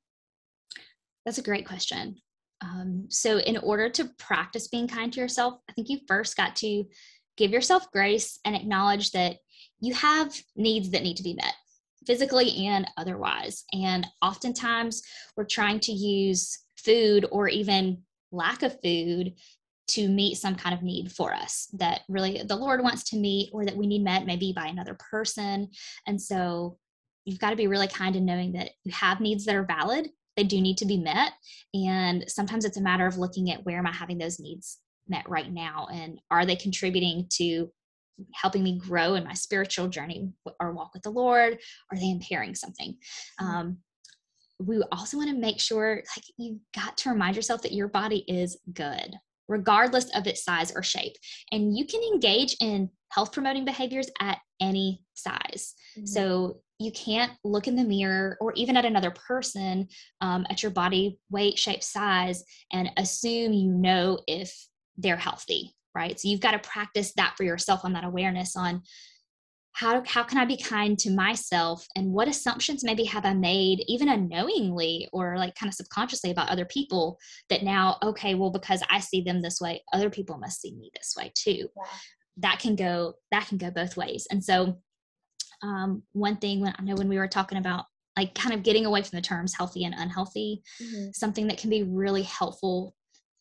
That's 1.26 1.38
a 1.38 1.43
great 1.43 1.67
question. 1.67 2.15
Um, 2.63 3.06
so, 3.10 3.39
in 3.39 3.58
order 3.58 3.89
to 3.89 4.10
practice 4.17 4.67
being 4.67 4.88
kind 4.88 5.12
to 5.13 5.19
yourself, 5.19 5.56
I 5.69 5.73
think 5.73 5.89
you 5.89 5.99
first 6.08 6.38
got 6.38 6.56
to 6.58 6.86
give 7.36 7.52
yourself 7.52 7.91
grace 7.91 8.39
and 8.45 8.56
acknowledge 8.56 9.12
that 9.12 9.38
you 9.80 9.93
have 9.93 10.34
needs 10.56 10.91
that 10.91 11.04
need 11.04 11.17
to 11.17 11.23
be 11.23 11.34
met 11.34 11.54
physically 12.06 12.67
and 12.67 12.88
otherwise. 12.97 13.65
And 13.73 14.08
oftentimes, 14.21 15.02
we're 15.36 15.45
trying 15.45 15.80
to 15.82 15.91
use 15.91 16.60
food 16.78 17.26
or 17.32 17.47
even 17.47 18.04
lack 18.32 18.63
of 18.63 18.80
food 18.82 19.34
to 19.86 20.08
meet 20.08 20.38
some 20.38 20.56
kind 20.56 20.73
of 20.73 20.82
need 20.82 21.12
for 21.12 21.34
us 21.34 21.67
that 21.73 22.02
really 22.08 22.41
the 22.43 22.56
Lord 22.56 22.82
wants 22.82 23.04
to 23.10 23.17
meet 23.17 23.49
or 23.52 23.65
that 23.65 23.76
we 23.76 23.86
need 23.86 24.04
met 24.04 24.26
maybe 24.26 24.54
by 24.56 24.67
another 24.67 24.97
person. 25.12 25.69
And 26.08 26.21
so 26.21 26.78
you've 27.26 27.39
got 27.39 27.49
to 27.49 27.56
be 27.56 27.67
really 27.67 27.88
kind 27.88 28.15
in 28.15 28.26
knowing 28.26 28.54
that 28.54 28.71
you 28.84 28.93
have 28.93 29.19
needs 29.19 29.45
that 29.45 29.56
are 29.56 29.65
valid 29.65 30.10
they 30.36 30.43
do 30.43 30.62
need 30.62 30.78
to 30.78 30.86
be 30.86 30.98
met. 30.98 31.34
And 31.74 32.26
sometimes 32.28 32.65
it's 32.65 32.78
a 32.78 32.82
matter 32.82 33.06
of 33.06 33.17
looking 33.17 33.52
at 33.52 33.65
where 33.65 33.78
am 33.78 33.88
i 33.88 33.91
having 33.91 34.17
those 34.17 34.39
needs 34.39 34.80
met 35.08 35.28
right 35.30 35.52
now? 35.52 35.88
And 35.91 36.19
are 36.32 36.46
they 36.46 36.56
contributing 36.56 37.28
to 37.34 37.72
helping 38.34 38.63
me 38.63 38.78
grow 38.78 39.15
in 39.15 39.24
my 39.24 39.34
spiritual 39.34 39.88
journey 39.88 40.32
or 40.60 40.74
walk 40.74 40.93
with 40.93 41.04
the 41.04 41.10
lord? 41.10 41.58
Are 41.91 41.98
they 41.98 42.10
impairing 42.10 42.56
something? 42.56 42.98
Mm-hmm. 43.41 43.46
um, 43.46 43.78
we 44.60 44.82
also 44.91 45.17
want 45.17 45.30
to 45.30 45.36
make 45.36 45.60
sure 45.60 46.04
like 46.15 46.26
you've 46.38 46.60
got 46.76 46.96
to 46.96 47.10
remind 47.10 47.36
yourself 47.36 47.63
that 47.63 47.74
your 47.74 47.88
body 47.88 48.24
is 48.28 48.58
good 48.72 49.15
regardless 49.48 50.10
of 50.15 50.26
its 50.28 50.43
size 50.43 50.72
or 50.76 50.84
shape. 50.84 51.13
And 51.52 51.78
you 51.78 51.86
can 51.86 52.02
engage 52.02 52.56
in 52.62 52.89
health 53.10 53.32
promoting 53.32 53.65
behaviors 53.65 54.10
at 54.19 54.39
any 54.60 55.02
size. 55.13 55.76
Mm-hmm. 55.98 56.06
so 56.06 56.62
you 56.84 56.91
can't 56.91 57.32
look 57.43 57.67
in 57.67 57.76
the 57.76 57.84
mirror 57.84 58.38
or 58.41 58.54
even 58.54 58.78
at 58.78 58.86
another 58.86 59.12
person 59.12 59.88
um, 60.22 60.46
at 60.50 60.62
your 60.62 60.72
body 60.72 61.17
weight 61.30 61.58
shape 61.58 61.84
size 61.84 62.43
and 62.72 62.91
assume 62.98 63.54
you 63.54 63.72
know 63.72 64.19
if 64.28 64.67
they're 64.98 65.17
healthy 65.17 65.74
right? 65.96 66.19
So 66.19 66.28
you've 66.28 66.39
got 66.39 66.52
to 66.52 66.69
practice 66.69 67.13
that 67.17 67.36
for 67.38 67.43
yourself 67.43 67.82
on 67.84 67.93
that 67.93 68.04
awareness 68.04 68.56
on 68.56 68.82
how, 69.76 70.04
how 70.06 70.22
can 70.22 70.38
i 70.38 70.46
be 70.46 70.56
kind 70.56 71.00
to 71.00 71.10
myself 71.10 71.88
and 71.96 72.13
what 72.13 72.28
assumptions 72.28 72.84
maybe 72.84 73.04
have 73.06 73.26
i 73.26 73.34
made 73.34 73.84
even 73.88 74.08
unknowingly 74.08 75.10
or 75.12 75.36
like 75.36 75.56
kind 75.56 75.67
of 75.67 75.74
subconsciously 75.74 76.30
about 76.30 76.50
other 76.50 76.65
people 76.65 77.17
that 77.50 77.63
now 77.63 77.98
okay 78.04 78.36
well 78.36 78.52
because 78.52 78.84
i 78.91 79.00
see 79.00 79.22
them 79.22 79.41
this 79.41 79.60
way 79.60 79.84
other 79.91 80.12
people 80.12 80.38
must 80.38 80.62
see 80.62 80.76
me 80.76 80.91
this 80.93 81.15
way 81.17 81.32
too. 81.36 81.67
That 82.38 82.60
can 82.60 82.76
go 82.76 83.13
that 83.32 83.48
can 83.48 83.58
go 83.58 83.72
both 83.72 83.98
ways. 83.98 84.28
And 84.30 84.43
so 84.43 84.80
um, 85.63 86.04
one 86.12 86.38
thing 86.38 86.60
when 86.60 86.76
I 86.78 86.84
know 86.84 86.95
when 86.95 87.10
we 87.10 87.17
were 87.17 87.28
talking 87.28 87.58
about 87.58 87.86
like 88.15 88.36
kind 88.36 88.54
of 88.54 88.62
getting 88.62 88.86
away 88.86 89.02
from 89.02 89.15
the 89.15 89.21
terms 89.21 89.56
healthy 89.56 89.86
and 89.86 89.95
unhealthy, 89.97 90.62
mm-hmm. 90.82 91.10
something 91.13 91.47
that 91.47 91.58
can 91.58 91.69
be 91.69 91.84
really 91.84 92.23
helpful 92.23 92.93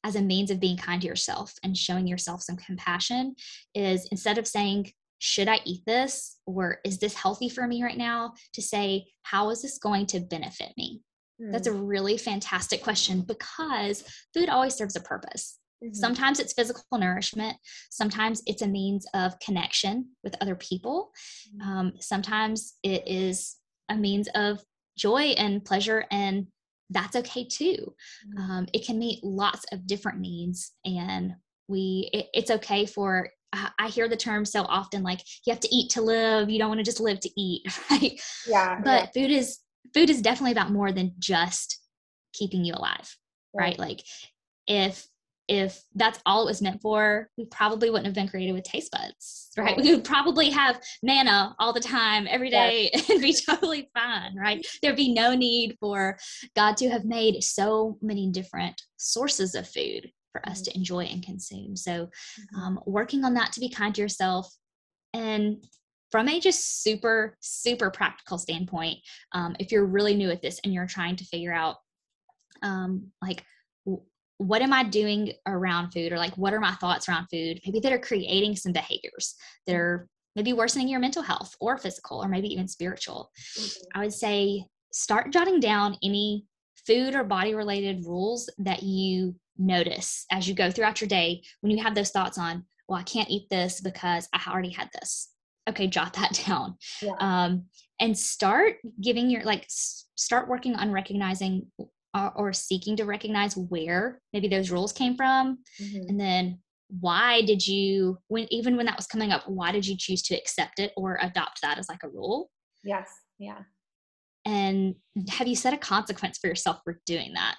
as 0.05 0.17
a 0.17 0.23
means 0.23 0.51
of 0.51 0.61
being 0.61 0.77
kind 0.77 1.03
to 1.03 1.07
yourself 1.09 1.53
and 1.63 1.77
showing 1.77 2.07
yourself 2.07 2.43
some 2.43 2.57
compassion 2.57 3.35
is 3.75 4.07
instead 4.11 4.39
of 4.39 4.49
saying, 4.49 4.91
should 5.19 5.47
I 5.47 5.61
eat 5.65 5.83
this? 5.87 6.39
Or 6.47 6.79
is 6.85 6.99
this 6.99 7.15
healthy 7.15 7.49
for 7.49 7.67
me 7.67 7.85
right 7.85 7.99
now? 7.99 8.33
To 8.55 8.63
say, 8.63 9.07
how 9.23 9.51
is 9.51 9.63
this 9.63 9.79
going 9.79 10.07
to 10.07 10.21
benefit 10.21 10.73
me? 10.77 11.03
Mm. 11.41 11.53
That's 11.53 11.69
a 11.69 11.73
mm. 11.73 11.83
really 11.85 12.17
fantastic 12.19 12.83
question 12.83 13.21
because 13.21 14.03
food 14.35 14.49
always 14.49 14.75
serves 14.75 14.97
a 14.97 15.01
purpose. 15.01 15.59
Mm-hmm. 15.83 15.95
Sometimes 15.95 16.41
it's 16.41 16.53
physical 16.53 16.99
nourishment. 16.99 17.57
Sometimes 17.91 18.43
it's 18.47 18.63
a 18.63 18.69
means 18.69 19.07
of 19.15 19.39
connection 19.41 20.11
with 20.23 20.37
other 20.41 20.57
people. 20.57 21.11
Mm-hmm. 21.57 21.69
Um, 21.69 21.93
sometimes 22.01 22.75
it 22.83 23.03
is 23.07 23.57
a 23.89 23.97
means 23.97 24.29
of 24.35 24.63
joy 24.97 25.35
and 25.39 25.65
pleasure 25.65 26.05
and 26.11 26.47
that's 26.93 27.17
okay 27.17 27.45
too. 27.45 27.95
Mm-hmm. 28.29 28.39
Um, 28.39 28.67
it 28.73 28.85
can 28.85 28.99
meet 28.99 29.25
lots 29.25 29.65
of 29.73 29.87
different 29.87 30.21
needs, 30.21 30.73
and 30.85 31.35
we 31.69 32.11
it, 32.13 32.27
it's 32.35 32.51
okay 32.51 32.87
for 32.87 33.31
I 33.79 33.89
hear 33.89 34.09
the 34.09 34.17
term 34.17 34.47
so 34.47 34.63
often 34.63 35.03
like 35.03 35.21
you 35.47 35.53
have 35.53 35.61
to 35.61 35.75
eat 35.75 35.91
to 35.91 36.03
live. 36.03 36.49
You 36.49 36.59
don't 36.59 36.69
want 36.69 36.79
to 36.79 36.85
just 36.85 37.01
live 37.01 37.21
to 37.21 37.31
eat, 37.41 37.63
right? 37.91 38.21
Yeah. 38.47 38.81
But 38.83 39.11
yeah. 39.15 39.23
food 39.23 39.31
is 39.31 39.59
food 39.93 40.11
is 40.11 40.23
definitely 40.23 40.53
about 40.53 40.73
more 40.73 40.93
than 40.93 41.15
just 41.19 41.79
keeping 42.33 42.65
you 42.65 42.75
alive, 42.75 43.15
right? 43.55 43.79
right? 43.79 43.79
Like 43.79 44.05
if 44.67 45.07
if 45.53 45.85
that's 45.97 46.19
all 46.25 46.45
it 46.45 46.47
was 46.47 46.63
meant 46.63 46.81
for, 46.81 47.29
we 47.37 47.45
probably 47.45 47.91
wouldn't 47.91 48.07
have 48.07 48.15
been 48.15 48.27
created 48.27 48.55
with 48.55 48.65
taste 48.65 48.91
buds, 48.91 49.51
right? 49.59 49.77
We 49.83 49.95
would 49.95 50.05
probably 50.05 50.49
have 50.49 50.81
manna 51.03 51.55
all 51.59 51.75
the 51.75 51.81
time, 51.81 52.27
every 52.27 52.49
day, 52.49 52.89
yes. 52.95 53.11
and 53.11 53.21
be 53.21 53.35
totally 53.35 53.91
fine, 53.93 54.35
right? 54.35 54.65
There'd 54.81 54.97
be 54.97 55.13
no 55.13 55.35
need 55.35 55.77
for 55.79 56.17
God 56.57 56.79
to 56.79 56.89
have 56.89 57.05
made 57.05 57.45
so 57.45 57.99
many 58.01 58.31
different 58.31 58.81
sources 58.97 59.55
of 59.55 59.69
food 59.69 60.11
for 60.33 60.41
us 60.49 60.63
to 60.63 60.75
enjoy 60.75 61.05
and 61.05 61.23
consume. 61.23 61.77
So, 61.77 61.93
mm-hmm. 61.93 62.59
um, 62.59 62.81
working 62.87 63.23
on 63.23 63.35
that 63.35 63.53
to 63.53 63.61
be 63.61 63.69
kind 63.69 63.95
to 63.95 64.01
yourself 64.01 64.51
and 65.13 65.63
from 66.11 66.29
a 66.29 66.41
just 66.41 66.83
super 66.83 67.37
super 67.41 67.91
practical 67.91 68.39
standpoint 68.39 68.99
um, 69.33 69.55
if 69.59 69.71
you're 69.71 69.85
really 69.85 70.15
new 70.15 70.31
at 70.31 70.41
this 70.41 70.59
and 70.65 70.73
you're 70.73 70.87
trying 70.87 71.17
to 71.17 71.25
figure 71.25 71.53
out 71.53 71.77
um, 72.63 73.11
like 73.21 73.45
what 74.43 74.63
am 74.63 74.73
i 74.73 74.83
doing 74.83 75.33
around 75.47 75.91
food 75.91 76.13
or 76.13 76.19
like 76.19 76.37
what 76.37 76.53
are 76.53 76.61
my 76.61 76.73
thoughts 76.77 77.09
around 77.09 77.27
food 77.31 77.61
maybe 77.65 77.81
that 77.81 77.93
are 77.93 77.99
creating 77.99 78.57
some 78.57 78.73
behaviors 78.73 79.35
that 79.67 79.77
are 79.77 80.09
maybe 80.37 80.53
worsening 80.53 80.89
your 80.89 81.01
mental 81.01 81.23
health 81.23 81.55
or 81.61 81.77
physical 81.79 82.23
or 82.23 82.29
maybe 82.29 82.49
even 82.49 82.69
spiritual 82.69 83.31
mm-hmm. 83.59 83.99
i 83.99 84.03
would 84.03 84.13
say 84.13 84.65
start 84.93 85.33
jotting 85.33 85.61
down 85.61 85.97
any 86.03 86.45
food 86.87 87.15
or 87.15 87.25
body 87.25 87.55
related 87.55 88.05
rules 88.05 88.51
that 88.59 88.83
you 88.83 89.35
notice 89.59 90.27
as 90.31 90.49
you 90.49 90.55
go 90.55 90.71
throughout 90.71 91.01
your 91.01 91.09
day 91.09 91.43
when 91.61 91.71
you 91.71 91.83
have 91.83 91.95
those 91.95 92.11
thoughts 92.11 92.39
on, 92.39 92.65
well, 92.89 92.99
I 92.99 93.05
can't 93.05 93.31
eat 93.31 93.49
this 93.51 93.81
because 93.81 94.29
I 94.33 94.41
already 94.51 94.71
had 94.71 94.89
this. 94.93 95.31
Okay, 95.69 95.87
jot 95.87 96.13
that 96.15 96.43
down. 96.47 96.77
Yeah. 97.01 97.13
Um, 97.21 97.67
and 98.01 98.17
start 98.17 98.77
giving 99.01 99.31
your, 99.31 99.45
like, 99.45 99.67
start 99.69 100.49
working 100.49 100.75
on 100.75 100.91
recognizing 100.91 101.67
or, 102.15 102.33
or, 102.37 102.53
seeking 102.53 102.97
to 102.97 103.05
recognize 103.05 103.57
where 103.57 104.21
maybe 104.33 104.49
those 104.49 104.71
rules 104.71 104.93
came 104.93 105.17
from. 105.17 105.59
Mm-hmm. 105.81 106.09
And 106.09 106.21
then 106.21 106.59
why 107.01 107.43
did 107.43 107.67
you, 107.67 108.19
when 108.29 108.47
even 108.53 108.77
when 108.77 108.87
that 108.87 108.97
was 108.97 109.07
coming 109.07 109.33
up, 109.33 109.49
why 109.49 109.73
did 109.73 109.87
you 109.87 109.97
choose 109.99 110.23
to 110.25 110.35
accept 110.37 110.79
it 110.79 110.93
or 110.97 111.19
adopt 111.23 111.63
that 111.63 111.79
as 111.79 111.89
like 111.89 112.03
a 112.03 112.09
rule? 112.09 112.51
Yes. 112.85 113.09
Yeah. 113.39 113.61
And 114.45 114.97
have 115.31 115.47
you 115.47 115.57
set 115.57 115.73
a 115.73 115.79
consequence 115.79 116.39
for 116.39 116.49
yourself 116.49 116.81
for 116.85 117.01
doing 117.07 117.33
that? 117.35 117.57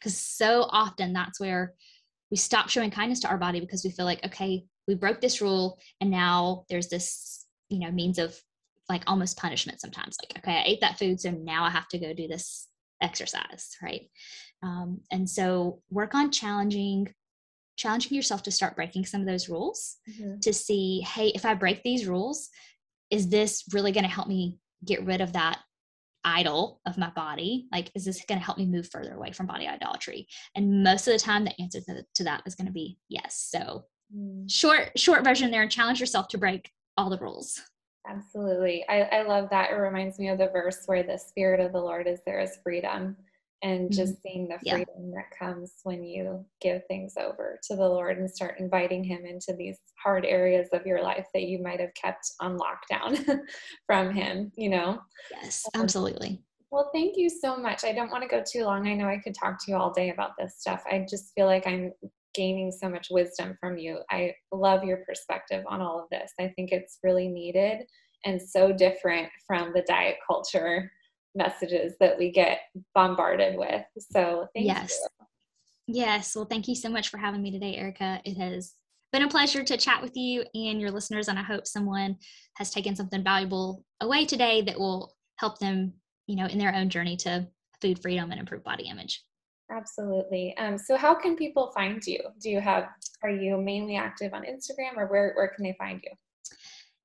because 0.00 0.16
so 0.16 0.66
often 0.70 1.12
that's 1.12 1.38
where 1.38 1.74
we 2.30 2.36
stop 2.36 2.68
showing 2.68 2.90
kindness 2.90 3.20
to 3.20 3.28
our 3.28 3.38
body 3.38 3.60
because 3.60 3.84
we 3.84 3.90
feel 3.90 4.04
like 4.04 4.24
okay 4.24 4.64
we 4.88 4.94
broke 4.94 5.20
this 5.20 5.40
rule 5.40 5.78
and 6.00 6.10
now 6.10 6.64
there's 6.68 6.88
this 6.88 7.46
you 7.68 7.78
know 7.78 7.90
means 7.90 8.18
of 8.18 8.38
like 8.88 9.02
almost 9.06 9.36
punishment 9.36 9.80
sometimes 9.80 10.16
like 10.22 10.38
okay 10.38 10.58
i 10.58 10.64
ate 10.64 10.80
that 10.80 10.98
food 10.98 11.20
so 11.20 11.30
now 11.30 11.64
i 11.64 11.70
have 11.70 11.88
to 11.88 11.98
go 11.98 12.12
do 12.12 12.26
this 12.26 12.66
exercise 13.00 13.76
right? 13.82 14.02
Um, 14.62 15.00
and 15.10 15.28
so 15.28 15.82
work 15.90 16.14
on 16.14 16.30
challenging 16.30 17.12
challenging 17.76 18.14
yourself 18.14 18.42
to 18.42 18.50
start 18.50 18.76
breaking 18.76 19.06
some 19.06 19.22
of 19.22 19.26
those 19.26 19.48
rules 19.48 19.96
mm-hmm. 20.06 20.38
to 20.40 20.52
see 20.52 21.00
hey 21.00 21.28
if 21.28 21.46
i 21.46 21.54
break 21.54 21.82
these 21.82 22.06
rules 22.06 22.50
is 23.10 23.30
this 23.30 23.64
really 23.72 23.90
going 23.90 24.04
to 24.04 24.10
help 24.10 24.28
me 24.28 24.58
get 24.84 25.04
rid 25.04 25.20
of 25.20 25.32
that 25.32 25.60
idol 26.24 26.80
of 26.86 26.98
my 26.98 27.10
body? 27.10 27.66
Like 27.72 27.90
is 27.94 28.04
this 28.04 28.24
going 28.26 28.38
to 28.38 28.44
help 28.44 28.58
me 28.58 28.66
move 28.66 28.88
further 28.90 29.14
away 29.14 29.32
from 29.32 29.46
body 29.46 29.66
idolatry? 29.66 30.26
And 30.54 30.82
most 30.82 31.06
of 31.06 31.12
the 31.12 31.18
time 31.18 31.44
the 31.44 31.60
answer 31.60 31.80
to, 32.14 32.24
that 32.24 32.42
is 32.46 32.54
going 32.54 32.66
to 32.66 32.72
be 32.72 32.98
yes. 33.08 33.48
So 33.50 33.84
mm. 34.14 34.50
short 34.50 34.98
short 34.98 35.24
version 35.24 35.50
there 35.50 35.66
challenge 35.68 36.00
yourself 36.00 36.28
to 36.28 36.38
break 36.38 36.70
all 36.96 37.10
the 37.10 37.18
rules 37.18 37.60
absolutely 38.10 38.84
I, 38.88 39.02
I 39.02 39.22
love 39.22 39.48
that 39.50 39.70
it 39.70 39.74
reminds 39.74 40.18
me 40.18 40.28
of 40.28 40.38
the 40.38 40.48
verse 40.48 40.82
where 40.86 41.02
the 41.02 41.18
spirit 41.18 41.60
of 41.60 41.72
the 41.72 41.80
lord 41.80 42.06
is 42.06 42.20
there 42.26 42.40
is 42.40 42.58
freedom 42.62 43.16
and 43.62 43.90
mm-hmm. 43.90 43.94
just 43.94 44.22
seeing 44.22 44.48
the 44.48 44.58
freedom 44.58 44.86
yeah. 44.98 45.14
that 45.16 45.38
comes 45.38 45.74
when 45.82 46.02
you 46.02 46.44
give 46.60 46.82
things 46.86 47.14
over 47.18 47.58
to 47.64 47.76
the 47.76 47.86
Lord 47.86 48.18
and 48.18 48.30
start 48.30 48.58
inviting 48.58 49.04
Him 49.04 49.26
into 49.26 49.52
these 49.52 49.78
hard 50.02 50.24
areas 50.24 50.68
of 50.72 50.86
your 50.86 51.02
life 51.02 51.26
that 51.34 51.42
you 51.42 51.62
might 51.62 51.80
have 51.80 51.94
kept 51.94 52.32
on 52.40 52.58
lockdown 52.58 53.40
from 53.86 54.14
Him, 54.14 54.50
you 54.56 54.70
know? 54.70 55.00
Yes, 55.30 55.66
um, 55.74 55.82
absolutely. 55.82 56.40
Well, 56.70 56.90
thank 56.94 57.16
you 57.16 57.28
so 57.28 57.56
much. 57.56 57.84
I 57.84 57.92
don't 57.92 58.10
want 58.10 58.22
to 58.22 58.28
go 58.28 58.42
too 58.50 58.64
long. 58.64 58.86
I 58.86 58.94
know 58.94 59.06
I 59.06 59.18
could 59.18 59.34
talk 59.34 59.62
to 59.64 59.70
you 59.70 59.76
all 59.76 59.92
day 59.92 60.10
about 60.10 60.32
this 60.38 60.54
stuff. 60.58 60.82
I 60.90 61.04
just 61.08 61.32
feel 61.34 61.46
like 61.46 61.66
I'm 61.66 61.92
gaining 62.34 62.70
so 62.70 62.88
much 62.88 63.08
wisdom 63.10 63.56
from 63.60 63.78
you. 63.78 63.98
I 64.10 64.34
love 64.52 64.84
your 64.84 64.98
perspective 64.98 65.64
on 65.68 65.80
all 65.80 66.00
of 66.00 66.06
this. 66.10 66.32
I 66.38 66.52
think 66.56 66.72
it's 66.72 66.98
really 67.02 67.28
needed 67.28 67.86
and 68.24 68.40
so 68.40 68.72
different 68.72 69.28
from 69.46 69.72
the 69.74 69.82
diet 69.82 70.16
culture 70.26 70.90
messages 71.34 71.94
that 72.00 72.18
we 72.18 72.30
get 72.30 72.60
bombarded 72.94 73.56
with. 73.56 73.84
So 73.98 74.46
thank 74.54 74.66
yes. 74.66 74.98
you. 75.00 75.26
Yes. 75.94 76.36
Well, 76.36 76.44
thank 76.44 76.68
you 76.68 76.74
so 76.74 76.88
much 76.88 77.08
for 77.08 77.18
having 77.18 77.42
me 77.42 77.50
today, 77.50 77.76
Erica. 77.76 78.20
It 78.24 78.36
has 78.36 78.74
been 79.12 79.22
a 79.22 79.28
pleasure 79.28 79.64
to 79.64 79.76
chat 79.76 80.02
with 80.02 80.16
you 80.16 80.44
and 80.54 80.80
your 80.80 80.90
listeners, 80.90 81.28
and 81.28 81.38
I 81.38 81.42
hope 81.42 81.66
someone 81.66 82.16
has 82.56 82.70
taken 82.70 82.94
something 82.94 83.24
valuable 83.24 83.84
away 84.00 84.24
today 84.24 84.62
that 84.62 84.78
will 84.78 85.16
help 85.36 85.58
them, 85.58 85.94
you 86.26 86.36
know, 86.36 86.46
in 86.46 86.58
their 86.58 86.74
own 86.74 86.90
journey 86.90 87.16
to 87.18 87.48
food 87.80 88.00
freedom 88.00 88.30
and 88.30 88.38
improve 88.38 88.62
body 88.62 88.88
image. 88.88 89.24
Absolutely. 89.70 90.56
Um, 90.56 90.76
so, 90.76 90.96
how 90.96 91.14
can 91.14 91.36
people 91.36 91.70
find 91.72 92.04
you? 92.06 92.20
Do 92.42 92.50
you 92.50 92.60
have? 92.60 92.88
Are 93.22 93.30
you 93.30 93.56
mainly 93.56 93.96
active 93.96 94.34
on 94.34 94.42
Instagram, 94.42 94.96
or 94.96 95.06
where 95.06 95.32
where 95.34 95.48
can 95.48 95.64
they 95.64 95.76
find 95.78 96.00
you? 96.02 96.10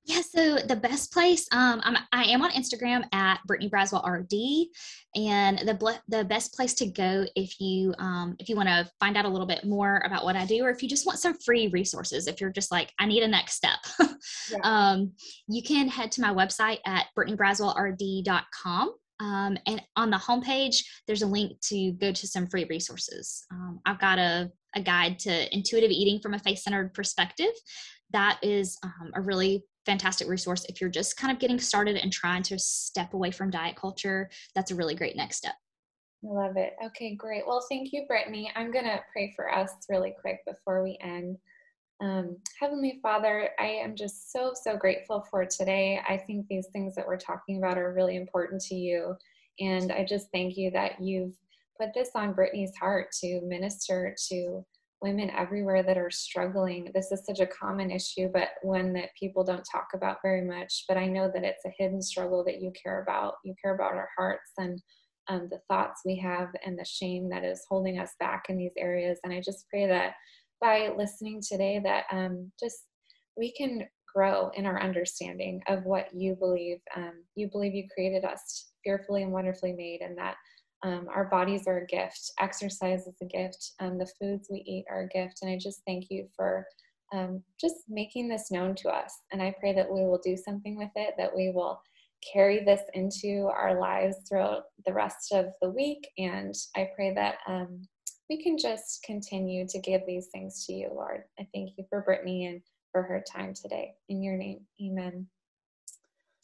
Yeah, 0.07 0.21
so 0.21 0.57
the 0.57 0.75
best 0.75 1.11
place, 1.11 1.47
um, 1.51 1.81
I'm, 1.83 1.97
I 2.11 2.25
am 2.25 2.43
on 2.43 2.51
Instagram 2.51 3.05
at 3.11 3.39
Brittany 3.47 3.71
Braswell 3.71 4.07
RD, 4.07 4.67
and 5.15 5.57
the 5.59 5.99
the 6.07 6.23
best 6.23 6.53
place 6.53 6.75
to 6.75 6.85
go 6.85 7.25
if 7.35 7.59
you 7.59 7.91
um, 7.97 8.35
if 8.37 8.47
you 8.47 8.55
want 8.55 8.69
to 8.69 8.87
find 8.99 9.17
out 9.17 9.25
a 9.25 9.29
little 9.29 9.47
bit 9.47 9.65
more 9.65 10.03
about 10.05 10.23
what 10.23 10.35
I 10.35 10.45
do, 10.45 10.63
or 10.63 10.69
if 10.69 10.83
you 10.83 10.89
just 10.89 11.07
want 11.07 11.17
some 11.17 11.33
free 11.43 11.69
resources, 11.69 12.27
if 12.27 12.39
you're 12.39 12.51
just 12.51 12.71
like 12.71 12.91
I 12.99 13.07
need 13.07 13.23
a 13.23 13.27
next 13.27 13.55
step, 13.55 13.79
yeah. 14.51 14.59
um, 14.61 15.13
you 15.47 15.63
can 15.63 15.87
head 15.87 16.11
to 16.13 16.21
my 16.21 16.31
website 16.31 16.79
at 16.85 17.07
BrittanyBraswellRD.com. 17.17 18.93
Um, 19.19 19.57
and 19.65 19.81
on 19.95 20.09
the 20.09 20.17
homepage, 20.17 20.83
there's 21.07 21.21
a 21.21 21.27
link 21.27 21.59
to 21.69 21.91
go 21.93 22.11
to 22.11 22.27
some 22.27 22.47
free 22.47 22.65
resources. 22.69 23.45
Um, 23.51 23.79
I've 23.85 23.99
got 23.99 24.19
a, 24.19 24.51
a 24.75 24.81
guide 24.81 25.19
to 25.19 25.55
intuitive 25.55 25.91
eating 25.91 26.19
from 26.19 26.33
a 26.33 26.39
faith 26.39 26.59
centered 26.59 26.93
perspective. 26.93 27.51
That 28.11 28.39
is 28.41 28.77
um, 28.83 29.11
a 29.15 29.21
really 29.21 29.63
fantastic 29.85 30.27
resource 30.27 30.65
if 30.65 30.81
you're 30.81 30.89
just 30.89 31.15
kind 31.17 31.31
of 31.31 31.39
getting 31.39 31.59
started 31.59 31.97
and 31.97 32.11
trying 32.11 32.43
to 32.43 32.59
step 32.59 33.13
away 33.13 33.31
from 33.31 33.49
diet 33.49 33.75
culture. 33.75 34.29
That's 34.53 34.71
a 34.71 34.75
really 34.75 34.95
great 34.95 35.15
next 35.15 35.37
step. 35.37 35.55
I 36.23 36.33
love 36.33 36.57
it. 36.57 36.73
Okay, 36.83 37.15
great. 37.15 37.45
Well, 37.45 37.65
thank 37.69 37.93
you, 37.93 38.05
Brittany. 38.07 38.51
I'm 38.55 38.71
going 38.71 38.85
to 38.85 38.99
pray 39.13 39.31
for 39.35 39.53
us 39.53 39.71
really 39.89 40.15
quick 40.19 40.39
before 40.47 40.83
we 40.83 40.97
end. 41.01 41.37
Um, 42.01 42.37
Heavenly 42.59 42.99
Father, 43.01 43.49
I 43.59 43.67
am 43.67 43.95
just 43.95 44.31
so, 44.31 44.53
so 44.53 44.75
grateful 44.75 45.25
for 45.29 45.45
today. 45.45 46.01
I 46.07 46.17
think 46.17 46.47
these 46.47 46.67
things 46.73 46.93
that 46.95 47.07
we're 47.07 47.17
talking 47.17 47.57
about 47.57 47.77
are 47.77 47.93
really 47.93 48.17
important 48.17 48.61
to 48.63 48.75
you. 48.75 49.15
And 49.59 49.91
I 49.91 50.03
just 50.03 50.27
thank 50.33 50.57
you 50.57 50.71
that 50.71 51.01
you've 51.01 51.35
put 51.79 51.93
this 51.93 52.11
on 52.15 52.33
Brittany's 52.33 52.75
heart 52.75 53.07
to 53.21 53.41
minister 53.41 54.15
to 54.29 54.65
women 55.01 55.29
everywhere 55.29 55.83
that 55.83 55.97
are 55.97 56.11
struggling. 56.11 56.91
This 56.93 57.11
is 57.11 57.25
such 57.25 57.39
a 57.39 57.47
common 57.47 57.91
issue, 57.91 58.29
but 58.33 58.49
one 58.61 58.91
that 58.93 59.15
people 59.17 59.43
don't 59.43 59.65
talk 59.69 59.89
about 59.93 60.17
very 60.21 60.43
much. 60.43 60.85
But 60.87 60.97
I 60.97 61.07
know 61.07 61.29
that 61.33 61.43
it's 61.43 61.65
a 61.65 61.73
hidden 61.77 62.01
struggle 62.01 62.43
that 62.45 62.61
you 62.61 62.71
care 62.81 63.03
about. 63.03 63.35
You 63.45 63.53
care 63.61 63.75
about 63.75 63.93
our 63.93 64.09
hearts 64.17 64.51
and 64.57 64.81
um, 65.27 65.47
the 65.49 65.59
thoughts 65.69 66.01
we 66.05 66.17
have 66.17 66.49
and 66.65 66.77
the 66.77 66.85
shame 66.85 67.29
that 67.29 67.43
is 67.43 67.65
holding 67.69 67.99
us 67.99 68.11
back 68.19 68.45
in 68.49 68.57
these 68.57 68.73
areas. 68.77 69.19
And 69.23 69.33
I 69.33 69.41
just 69.41 69.67
pray 69.69 69.87
that 69.87 70.13
by 70.61 70.89
listening 70.95 71.41
today, 71.41 71.79
that 71.83 72.05
um, 72.11 72.51
just 72.59 72.85
we 73.37 73.51
can 73.53 73.87
grow 74.13 74.49
in 74.55 74.65
our 74.65 74.81
understanding 74.81 75.61
of 75.67 75.83
what 75.83 76.07
you 76.13 76.35
believe. 76.35 76.77
Um, 76.95 77.23
you 77.35 77.49
believe 77.51 77.73
you 77.73 77.87
created 77.93 78.23
us 78.23 78.71
fearfully 78.83 79.23
and 79.23 79.31
wonderfully 79.31 79.73
made, 79.73 80.01
and 80.01 80.17
that 80.17 80.35
um, 80.83 81.07
our 81.13 81.25
bodies 81.25 81.67
are 81.67 81.79
a 81.79 81.85
gift. 81.87 82.31
Exercise 82.39 83.07
is 83.07 83.15
a 83.21 83.25
gift. 83.25 83.71
Um, 83.79 83.97
the 83.97 84.09
foods 84.19 84.47
we 84.51 84.63
eat 84.67 84.85
are 84.89 85.01
a 85.01 85.07
gift. 85.07 85.39
And 85.41 85.49
I 85.49 85.57
just 85.57 85.81
thank 85.87 86.05
you 86.09 86.27
for 86.35 86.65
um, 87.11 87.41
just 87.59 87.75
making 87.89 88.27
this 88.29 88.51
known 88.51 88.75
to 88.75 88.89
us. 88.89 89.13
And 89.31 89.41
I 89.41 89.55
pray 89.59 89.73
that 89.73 89.89
we 89.89 90.01
will 90.01 90.21
do 90.23 90.37
something 90.37 90.77
with 90.77 90.91
it, 90.95 91.15
that 91.17 91.35
we 91.35 91.51
will 91.51 91.81
carry 92.33 92.63
this 92.63 92.81
into 92.93 93.49
our 93.55 93.79
lives 93.79 94.17
throughout 94.27 94.63
the 94.85 94.93
rest 94.93 95.31
of 95.31 95.47
the 95.61 95.69
week. 95.69 96.07
And 96.17 96.53
I 96.75 96.89
pray 96.95 97.13
that 97.15 97.37
um, 97.47 97.87
we 98.29 98.41
can 98.41 98.57
just 98.57 99.03
continue 99.03 99.67
to 99.67 99.79
give 99.79 100.01
these 100.05 100.27
things 100.27 100.65
to 100.65 100.73
you, 100.73 100.89
Lord. 100.93 101.23
I 101.39 101.47
thank 101.53 101.71
you 101.77 101.85
for 101.89 102.01
Brittany 102.01 102.45
and 102.47 102.61
for 102.91 103.03
her 103.03 103.23
time 103.31 103.53
today. 103.53 103.93
In 104.09 104.23
your 104.23 104.37
name, 104.37 104.61
amen. 104.81 105.27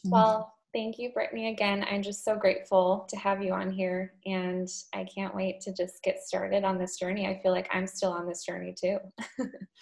Well, 0.05 0.53
Thank 0.73 0.99
you, 0.99 1.11
Brittany, 1.11 1.49
again. 1.49 1.85
I'm 1.91 2.01
just 2.01 2.23
so 2.23 2.37
grateful 2.37 3.05
to 3.09 3.17
have 3.17 3.43
you 3.43 3.51
on 3.51 3.71
here, 3.71 4.13
and 4.25 4.69
I 4.93 5.03
can't 5.03 5.35
wait 5.35 5.59
to 5.61 5.73
just 5.73 6.01
get 6.01 6.23
started 6.23 6.63
on 6.63 6.77
this 6.77 6.97
journey. 6.97 7.27
I 7.27 7.41
feel 7.43 7.51
like 7.51 7.67
I'm 7.73 7.85
still 7.85 8.11
on 8.11 8.25
this 8.25 8.45
journey 8.45 8.73
too. 8.73 8.97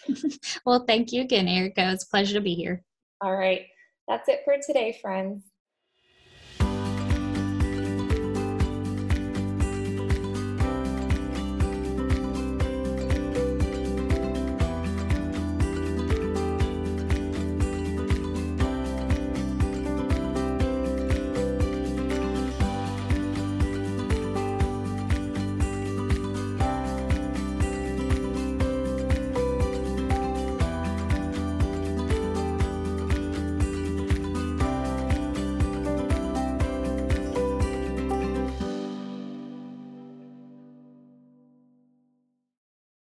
well, 0.66 0.86
thank 0.88 1.14
you 1.14 1.22
again, 1.22 1.48
Erica. 1.48 1.92
It's 1.92 2.06
a 2.06 2.08
pleasure 2.08 2.34
to 2.34 2.42
be 2.42 2.56
here. 2.56 2.84
All 3.22 3.36
right. 3.36 3.68
That's 4.08 4.28
it 4.30 4.42
for 4.44 4.56
today, 4.66 4.98
friends. 5.00 5.44